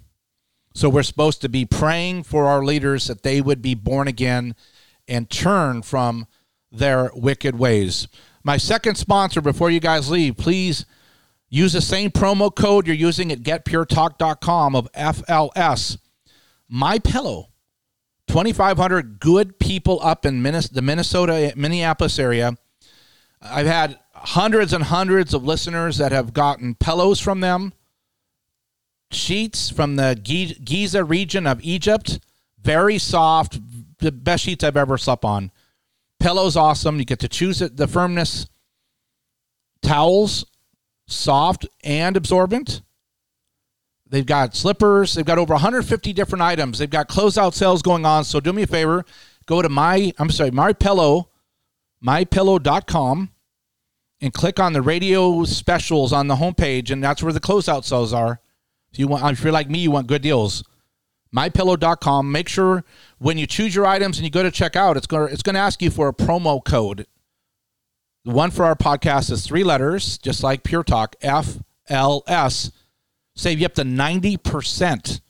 So 0.75 0.89
we're 0.89 1.03
supposed 1.03 1.41
to 1.43 1.49
be 1.49 1.65
praying 1.65 2.25
for 2.25 2.47
our 2.47 2.65
leaders 2.65 3.07
that 3.07 3.23
they 3.23 3.41
would 3.41 3.63
be 3.63 3.75
born 3.75 4.09
again 4.09 4.55
and 5.07 5.31
turn 5.31 5.83
from 5.83 6.27
their 6.73 7.11
wicked 7.15 7.59
ways. 7.59 8.09
My 8.43 8.57
second 8.57 8.97
sponsor 8.97 9.41
before 9.41 9.71
you 9.71 9.81
guys 9.81 10.11
leave, 10.11 10.37
please 10.37 10.85
use 11.49 11.73
the 11.73 11.81
same 11.81 12.11
promo 12.11 12.55
code 12.55 12.87
you're 12.87 12.97
using 12.97 13.31
at 13.31 13.43
getpuretalk.com 13.43 14.75
of 14.75 14.91
FLS. 14.93 15.99
My 16.69 16.99
pillow 16.99 17.51
2500 18.27 19.21
good 19.21 19.59
people 19.59 20.01
up 20.03 20.27
in 20.27 20.43
the 20.43 20.83
Minnesota 20.83 21.53
Minneapolis 21.57 22.19
area 22.19 22.57
I've 23.45 23.67
had 23.67 23.99
hundreds 24.15 24.73
and 24.73 24.85
hundreds 24.85 25.35
of 25.35 25.45
listeners 25.45 25.99
that 25.99 26.13
have 26.13 26.33
gotten 26.33 26.75
pillows 26.75 27.21
from 27.21 27.41
them, 27.41 27.75
sheets 29.15 29.71
from 29.71 29.97
the 29.97 30.19
Giza 30.23 31.05
region 31.05 31.47
of 31.47 31.61
Egypt, 31.63 32.19
very 32.61 32.99
soft, 32.99 33.61
the 33.99 34.13
best 34.13 34.45
sheets 34.45 34.65
I've 34.65 34.77
ever 34.77 34.99
slept 34.99 35.25
on. 35.25 35.51
Pillows 36.21 36.57
awesome. 36.57 36.99
You 36.99 37.05
get 37.05 37.21
to 37.21 37.29
choose 37.29 37.59
the 37.59 37.89
firmness. 37.89 38.47
Towels, 39.83 40.47
soft 41.07 41.67
and 41.83 42.17
absorbent. 42.17 42.83
They've 44.09 44.25
got 44.25 44.55
slippers. 44.55 45.15
They've 45.15 45.25
got 45.25 45.39
over 45.39 45.55
150 45.55 46.13
different 46.13 46.43
items. 46.43 46.79
They've 46.79 46.89
got 46.89 47.09
closeout 47.09 47.55
sales 47.55 47.83
going 47.83 48.07
on. 48.07 48.25
So 48.25 48.41
do 48.41 48.53
me 48.53 48.63
a 48.63 48.67
favor, 48.67 49.05
go 49.47 49.61
to 49.61 49.69
my 49.69 50.13
I'm 50.19 50.31
sorry, 50.31 50.51
my 50.51 50.73
pillow, 50.73 51.29
mypillow.com 52.03 53.31
and 54.21 54.33
click 54.33 54.59
on 54.59 54.73
the 54.73 54.81
radio 54.81 55.45
specials 55.45 56.13
on 56.13 56.29
the 56.29 56.37
homepage, 56.37 56.91
and 56.91 57.05
that's 57.05 57.23
where 57.23 57.33
the 57.33 57.41
closeout 57.41 57.85
sales 57.85 58.13
are. 58.13 58.41
If 58.95 59.01
you 59.01 59.09
want, 59.09 59.25
if 59.37 59.43
you're 59.43 59.53
like 59.53 59.69
me, 59.69 59.81
you 59.81 59.91
want 59.91 60.07
good 60.07 60.23
deals. 60.23 60.63
MyPillow.com. 61.35 62.31
Make 62.31 62.49
sure 62.49 62.85
when 63.19 63.39
you 63.39 63.47
choose 63.49 63.75
your 63.75 63.87
items 63.87 64.19
and 64.19 64.25
you 64.25 64.31
go 64.31 64.45
to 64.45 64.53
checkout, 64.53 64.95
it's 64.95 65.09
going 65.09 65.27
to, 65.27 65.33
it's 65.33 65.43
going 65.43 65.55
to 65.55 65.61
ask 65.61 65.83
you 65.83 65.91
for 65.91 66.07
a 66.07 66.15
promo 66.15 66.65
code. 66.65 67.09
The 68.25 68.31
one 68.31 68.53
for 68.53 68.65
our 68.65 68.77
podcast 68.77 69.33
is 69.33 69.45
three 69.45 69.65
letters, 69.65 70.17
just 70.19 70.45
like 70.45 70.63
Pure 70.63 70.85
Talk, 70.85 71.17
FLS. 71.21 72.71
Save 73.35 73.59
you 73.59 73.67
up 73.67 73.75
to 73.75 73.83
90%. 73.83 75.21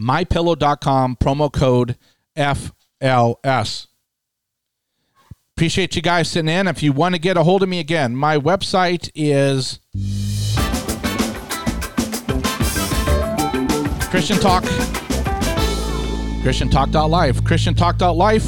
MyPillow.com, 0.00 1.16
promo 1.16 1.52
code 1.52 1.98
FLS. 2.34 3.86
Appreciate 5.56 5.94
you 5.94 6.00
guys 6.00 6.30
sitting 6.30 6.48
in. 6.48 6.68
If 6.68 6.82
you 6.82 6.94
want 6.94 7.14
to 7.16 7.20
get 7.20 7.36
a 7.36 7.42
hold 7.42 7.62
of 7.62 7.68
me 7.68 7.80
again, 7.80 8.16
my 8.16 8.38
website 8.38 9.10
is 9.14 9.80
Christian 14.10 14.38
Talk. 14.38 14.64
Christian 16.42 16.68
Talk.life. 16.68 17.44
Christian 17.44 17.74
Talk.life. 17.74 18.44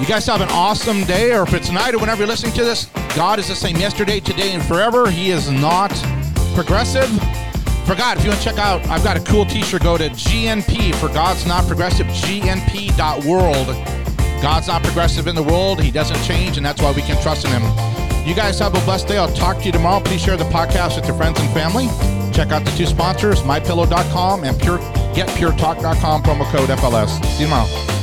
You 0.00 0.06
guys 0.06 0.26
have 0.26 0.40
an 0.40 0.48
awesome 0.50 1.04
day, 1.04 1.34
or 1.34 1.42
if 1.42 1.54
it's 1.54 1.70
night 1.70 1.94
or 1.94 1.98
whenever 1.98 2.20
you're 2.20 2.28
listening 2.28 2.52
to 2.52 2.64
this, 2.64 2.86
God 3.16 3.38
is 3.38 3.48
the 3.48 3.54
same 3.54 3.76
yesterday, 3.76 4.20
today, 4.20 4.52
and 4.52 4.62
forever. 4.64 5.10
He 5.10 5.30
is 5.30 5.50
not 5.50 5.90
progressive 6.54 7.08
forgot, 7.88 8.18
if 8.18 8.24
you 8.24 8.28
want 8.28 8.42
to 8.42 8.44
check 8.44 8.58
out, 8.58 8.86
I've 8.88 9.02
got 9.02 9.16
a 9.16 9.20
cool 9.20 9.46
t-shirt. 9.46 9.82
Go 9.82 9.96
to 9.96 10.10
GNP 10.10 10.94
for 10.96 11.08
God's 11.08 11.46
Not 11.46 11.66
Progressive, 11.66 12.06
GNP.world. 12.08 13.66
God's 14.42 14.68
not 14.68 14.82
progressive 14.82 15.26
in 15.26 15.34
the 15.34 15.42
world. 15.42 15.82
He 15.82 15.90
doesn't 15.90 16.22
change, 16.24 16.58
and 16.58 16.66
that's 16.66 16.82
why 16.82 16.92
we 16.92 17.00
can 17.00 17.20
trust 17.22 17.46
in 17.46 17.50
him. 17.50 17.97
You 18.28 18.34
guys 18.34 18.58
have 18.58 18.74
a 18.74 18.84
blessed 18.84 19.08
day. 19.08 19.16
I'll 19.16 19.32
talk 19.32 19.56
to 19.60 19.64
you 19.64 19.72
tomorrow. 19.72 20.00
Please 20.00 20.20
share 20.20 20.36
the 20.36 20.44
podcast 20.44 20.96
with 20.96 21.06
your 21.06 21.16
friends 21.16 21.40
and 21.40 21.50
family. 21.54 21.86
Check 22.30 22.52
out 22.52 22.62
the 22.62 22.70
two 22.72 22.84
sponsors, 22.84 23.40
mypillow.com 23.40 24.44
and 24.44 24.60
pure, 24.60 24.76
getpuretalk.com, 25.14 26.22
promo 26.22 26.44
code 26.52 26.68
FLS. 26.68 27.24
See 27.24 27.44
you 27.44 27.48
tomorrow. 27.48 27.97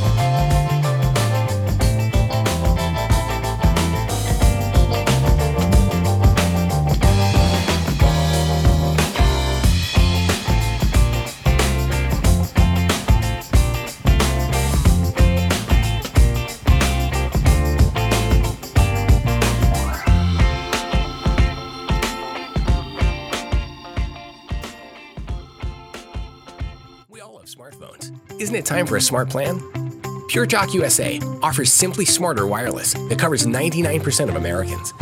Time 28.66 28.88
for 28.88 28.98
a 28.98 29.02
smart 29.02 29.30
plan? 29.30 29.62
Pure 30.28 30.48
Talk 30.48 30.74
USA 30.74 31.20
offers 31.44 31.72
Simply 31.72 32.04
Smarter 32.04 32.48
Wireless 32.48 32.94
that 32.94 33.20
covers 33.20 33.46
99% 33.46 34.28
of 34.28 34.36
Americans. 34.36 34.94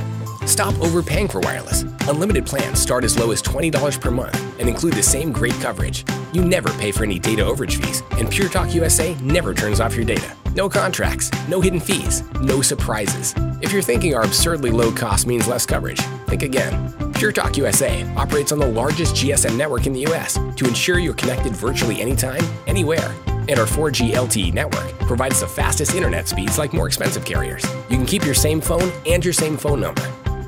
Stop 0.46 0.78
overpaying 0.82 1.30
for 1.30 1.40
wireless. 1.40 1.84
Unlimited 2.10 2.46
plans 2.46 2.80
start 2.80 3.06
as 3.06 3.18
low 3.18 3.32
as 3.32 3.42
$20 3.42 4.02
per 4.02 4.12
month 4.12 4.60
and 4.60 4.68
include 4.68 4.94
the 4.94 5.04
same 5.04 5.32
great 5.32 5.54
coverage. 5.54 6.04
You 6.34 6.44
never 6.44 6.70
pay 6.72 6.92
for 6.92 7.06
any 7.06 7.18
data 7.20 7.42
overage 7.42 7.82
fees, 7.82 8.04
and 8.12 8.30
Pure 8.30 8.50
Talk 8.50 8.76
USA 8.76 9.16
never 9.22 9.54
turns 9.54 9.80
off 9.80 9.96
your 9.96 10.06
data. 10.06 10.36
No 10.56 10.68
contracts, 10.68 11.32
no 11.48 11.62
hidden 11.62 11.80
fees, 11.80 12.22
no 12.42 12.62
surprises. 12.62 13.34
If 13.62 13.72
you're 13.72 13.82
thinking 13.82 14.14
our 14.14 14.24
absurdly 14.26 14.72
low 14.72 14.92
cost 14.92 15.26
means 15.26 15.48
less 15.48 15.66
coverage, 15.66 16.02
think 16.28 16.44
again. 16.44 16.94
Pure 17.14 17.32
Talk 17.32 17.56
USA 17.58 18.04
operates 18.16 18.52
on 18.52 18.60
the 18.60 18.68
largest 18.68 19.16
GSM 19.16 19.58
network 19.58 19.88
in 19.88 19.94
the 19.94 20.06
US 20.08 20.38
to 20.58 20.68
ensure 20.68 21.00
you're 21.00 21.14
connected 21.14 21.56
virtually 21.56 22.02
anytime, 22.02 22.44
anywhere. 22.68 23.16
And 23.50 23.60
our 23.60 23.66
4G 23.66 24.12
LTE 24.12 24.54
network 24.54 24.98
provides 25.02 25.42
the 25.42 25.48
fastest 25.48 25.96
internet 25.96 26.28
speeds 26.28 26.58
like 26.58 26.74
more 26.74 26.88
expensive 26.88 27.26
carriers. 27.26 27.64
You 27.90 27.98
can 27.98 28.06
keep 28.06 28.26
your 28.26 28.34
same 28.34 28.62
phone 28.62 28.92
and 29.06 29.24
your 29.24 29.34
same 29.34 29.58
phone 29.58 29.82
number. 29.82 30.04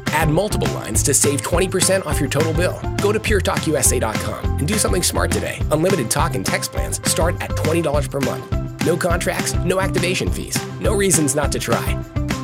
Add 0.07 0.29
multiple 0.29 0.71
lines 0.73 1.03
to 1.03 1.13
save 1.13 1.41
20% 1.41 2.05
off 2.05 2.19
your 2.19 2.29
total 2.29 2.53
bill. 2.53 2.79
Go 3.01 3.11
to 3.11 3.19
puretalkusa.com 3.19 4.59
and 4.59 4.67
do 4.67 4.77
something 4.77 5.03
smart 5.03 5.29
today. 5.31 5.61
Unlimited 5.71 6.09
talk 6.09 6.35
and 6.35 6.45
text 6.45 6.71
plans 6.71 7.01
start 7.09 7.35
at 7.41 7.49
$20 7.51 8.09
per 8.09 8.19
month. 8.21 8.85
No 8.85 8.95
contracts, 8.95 9.53
no 9.65 9.81
activation 9.81 10.29
fees, 10.29 10.57
no 10.79 10.95
reasons 10.95 11.35
not 11.35 11.51
to 11.51 11.59
try. 11.59 12.01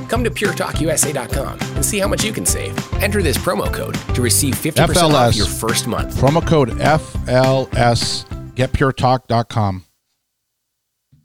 Come 0.09 0.23
to 0.25 0.29
puretalkusa.com 0.29 1.59
and 1.75 1.85
see 1.85 1.99
how 1.99 2.07
much 2.09 2.25
you 2.25 2.33
can 2.33 2.45
save. 2.45 2.75
Enter 3.01 3.23
this 3.23 3.37
promo 3.37 3.71
code 3.73 3.95
to 4.15 4.21
receive 4.21 4.55
50% 4.55 5.13
off 5.13 5.35
your 5.35 5.45
first 5.45 5.87
month. 5.87 6.15
Promo 6.15 6.45
code 6.45 6.69
FLS. 6.71 8.25
GetPureTalk.com. 8.55 9.85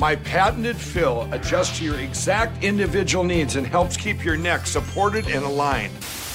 My 0.00 0.16
patented 0.16 0.78
fill 0.78 1.28
adjusts 1.30 1.76
to 1.78 1.84
your 1.84 2.00
exact 2.00 2.64
individual 2.64 3.22
needs 3.22 3.56
and 3.56 3.66
helps 3.66 3.98
keep 3.98 4.24
your 4.24 4.38
neck 4.38 4.66
supported 4.66 5.26
and 5.26 5.44
aligned. 5.44 5.92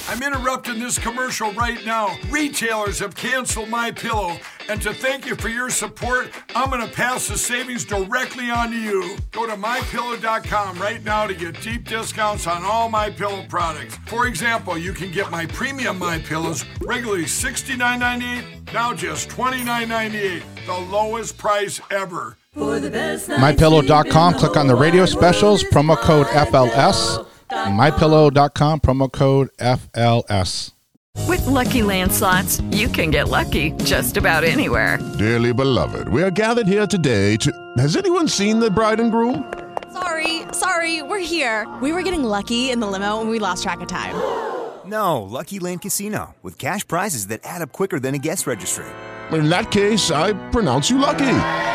I'm 0.08 0.22
interrupting 0.22 0.78
this 0.78 1.00
commercial 1.00 1.52
right 1.54 1.84
now. 1.84 2.16
Retailers 2.30 3.00
have 3.00 3.16
canceled 3.16 3.68
my 3.68 3.90
pillow, 3.90 4.36
and 4.68 4.80
to 4.82 4.94
thank 4.94 5.26
you 5.26 5.34
for 5.34 5.48
your 5.48 5.68
support, 5.68 6.30
I'm 6.54 6.70
going 6.70 6.86
to 6.86 6.94
pass 6.94 7.26
the 7.26 7.36
savings 7.36 7.84
directly 7.84 8.50
on 8.50 8.70
to 8.70 8.78
you. 8.78 9.16
Go 9.32 9.48
to 9.48 9.54
mypillow.com 9.54 10.78
right 10.78 11.04
now 11.04 11.26
to 11.26 11.34
get 11.34 11.60
deep 11.60 11.88
discounts 11.88 12.46
on 12.46 12.62
all 12.62 12.88
my 12.88 13.10
pillow 13.10 13.44
products. 13.48 13.96
For 14.06 14.28
example, 14.28 14.78
you 14.78 14.92
can 14.92 15.10
get 15.10 15.28
my 15.32 15.44
premium 15.46 15.98
my 15.98 16.20
pillows 16.20 16.64
regularly 16.82 17.24
$69.98, 17.24 18.72
now 18.72 18.94
just 18.94 19.28
$29.98, 19.30 20.66
the 20.66 20.92
lowest 20.92 21.36
price 21.36 21.80
ever. 21.90 22.36
MyPillow.com. 22.56 24.34
Click 24.34 24.56
on 24.56 24.66
the 24.66 24.74
radio 24.74 25.04
specials. 25.06 25.62
Promo 25.64 25.96
code 25.96 26.26
FLS. 26.28 27.26
MyPillow.com. 27.50 28.80
Promo 28.80 29.12
code 29.12 29.50
FLS. 29.58 30.72
With 31.26 31.46
Lucky 31.46 31.82
Land 31.82 32.12
slots, 32.12 32.60
you 32.70 32.88
can 32.88 33.10
get 33.10 33.28
lucky 33.28 33.72
just 33.84 34.16
about 34.16 34.44
anywhere. 34.44 34.98
Dearly 35.18 35.52
beloved, 35.52 36.08
we 36.08 36.22
are 36.22 36.30
gathered 36.30 36.66
here 36.66 36.86
today 36.86 37.36
to. 37.38 37.50
Has 37.78 37.96
anyone 37.96 38.28
seen 38.28 38.58
the 38.60 38.70
bride 38.70 39.00
and 39.00 39.10
groom? 39.10 39.52
Sorry, 39.92 40.42
sorry, 40.52 41.02
we're 41.02 41.18
here. 41.18 41.66
We 41.80 41.92
were 41.92 42.02
getting 42.02 42.22
lucky 42.22 42.70
in 42.70 42.80
the 42.80 42.86
limo 42.86 43.20
and 43.22 43.30
we 43.30 43.38
lost 43.38 43.62
track 43.62 43.80
of 43.80 43.88
time. 43.88 44.14
No, 44.84 45.22
Lucky 45.22 45.58
Land 45.58 45.82
Casino, 45.82 46.36
with 46.42 46.58
cash 46.58 46.86
prizes 46.86 47.26
that 47.28 47.40
add 47.44 47.62
up 47.62 47.72
quicker 47.72 47.98
than 47.98 48.14
a 48.14 48.18
guest 48.18 48.46
registry. 48.46 48.84
In 49.32 49.48
that 49.48 49.70
case, 49.72 50.10
I 50.12 50.34
pronounce 50.50 50.90
you 50.90 50.98
lucky. 50.98 51.74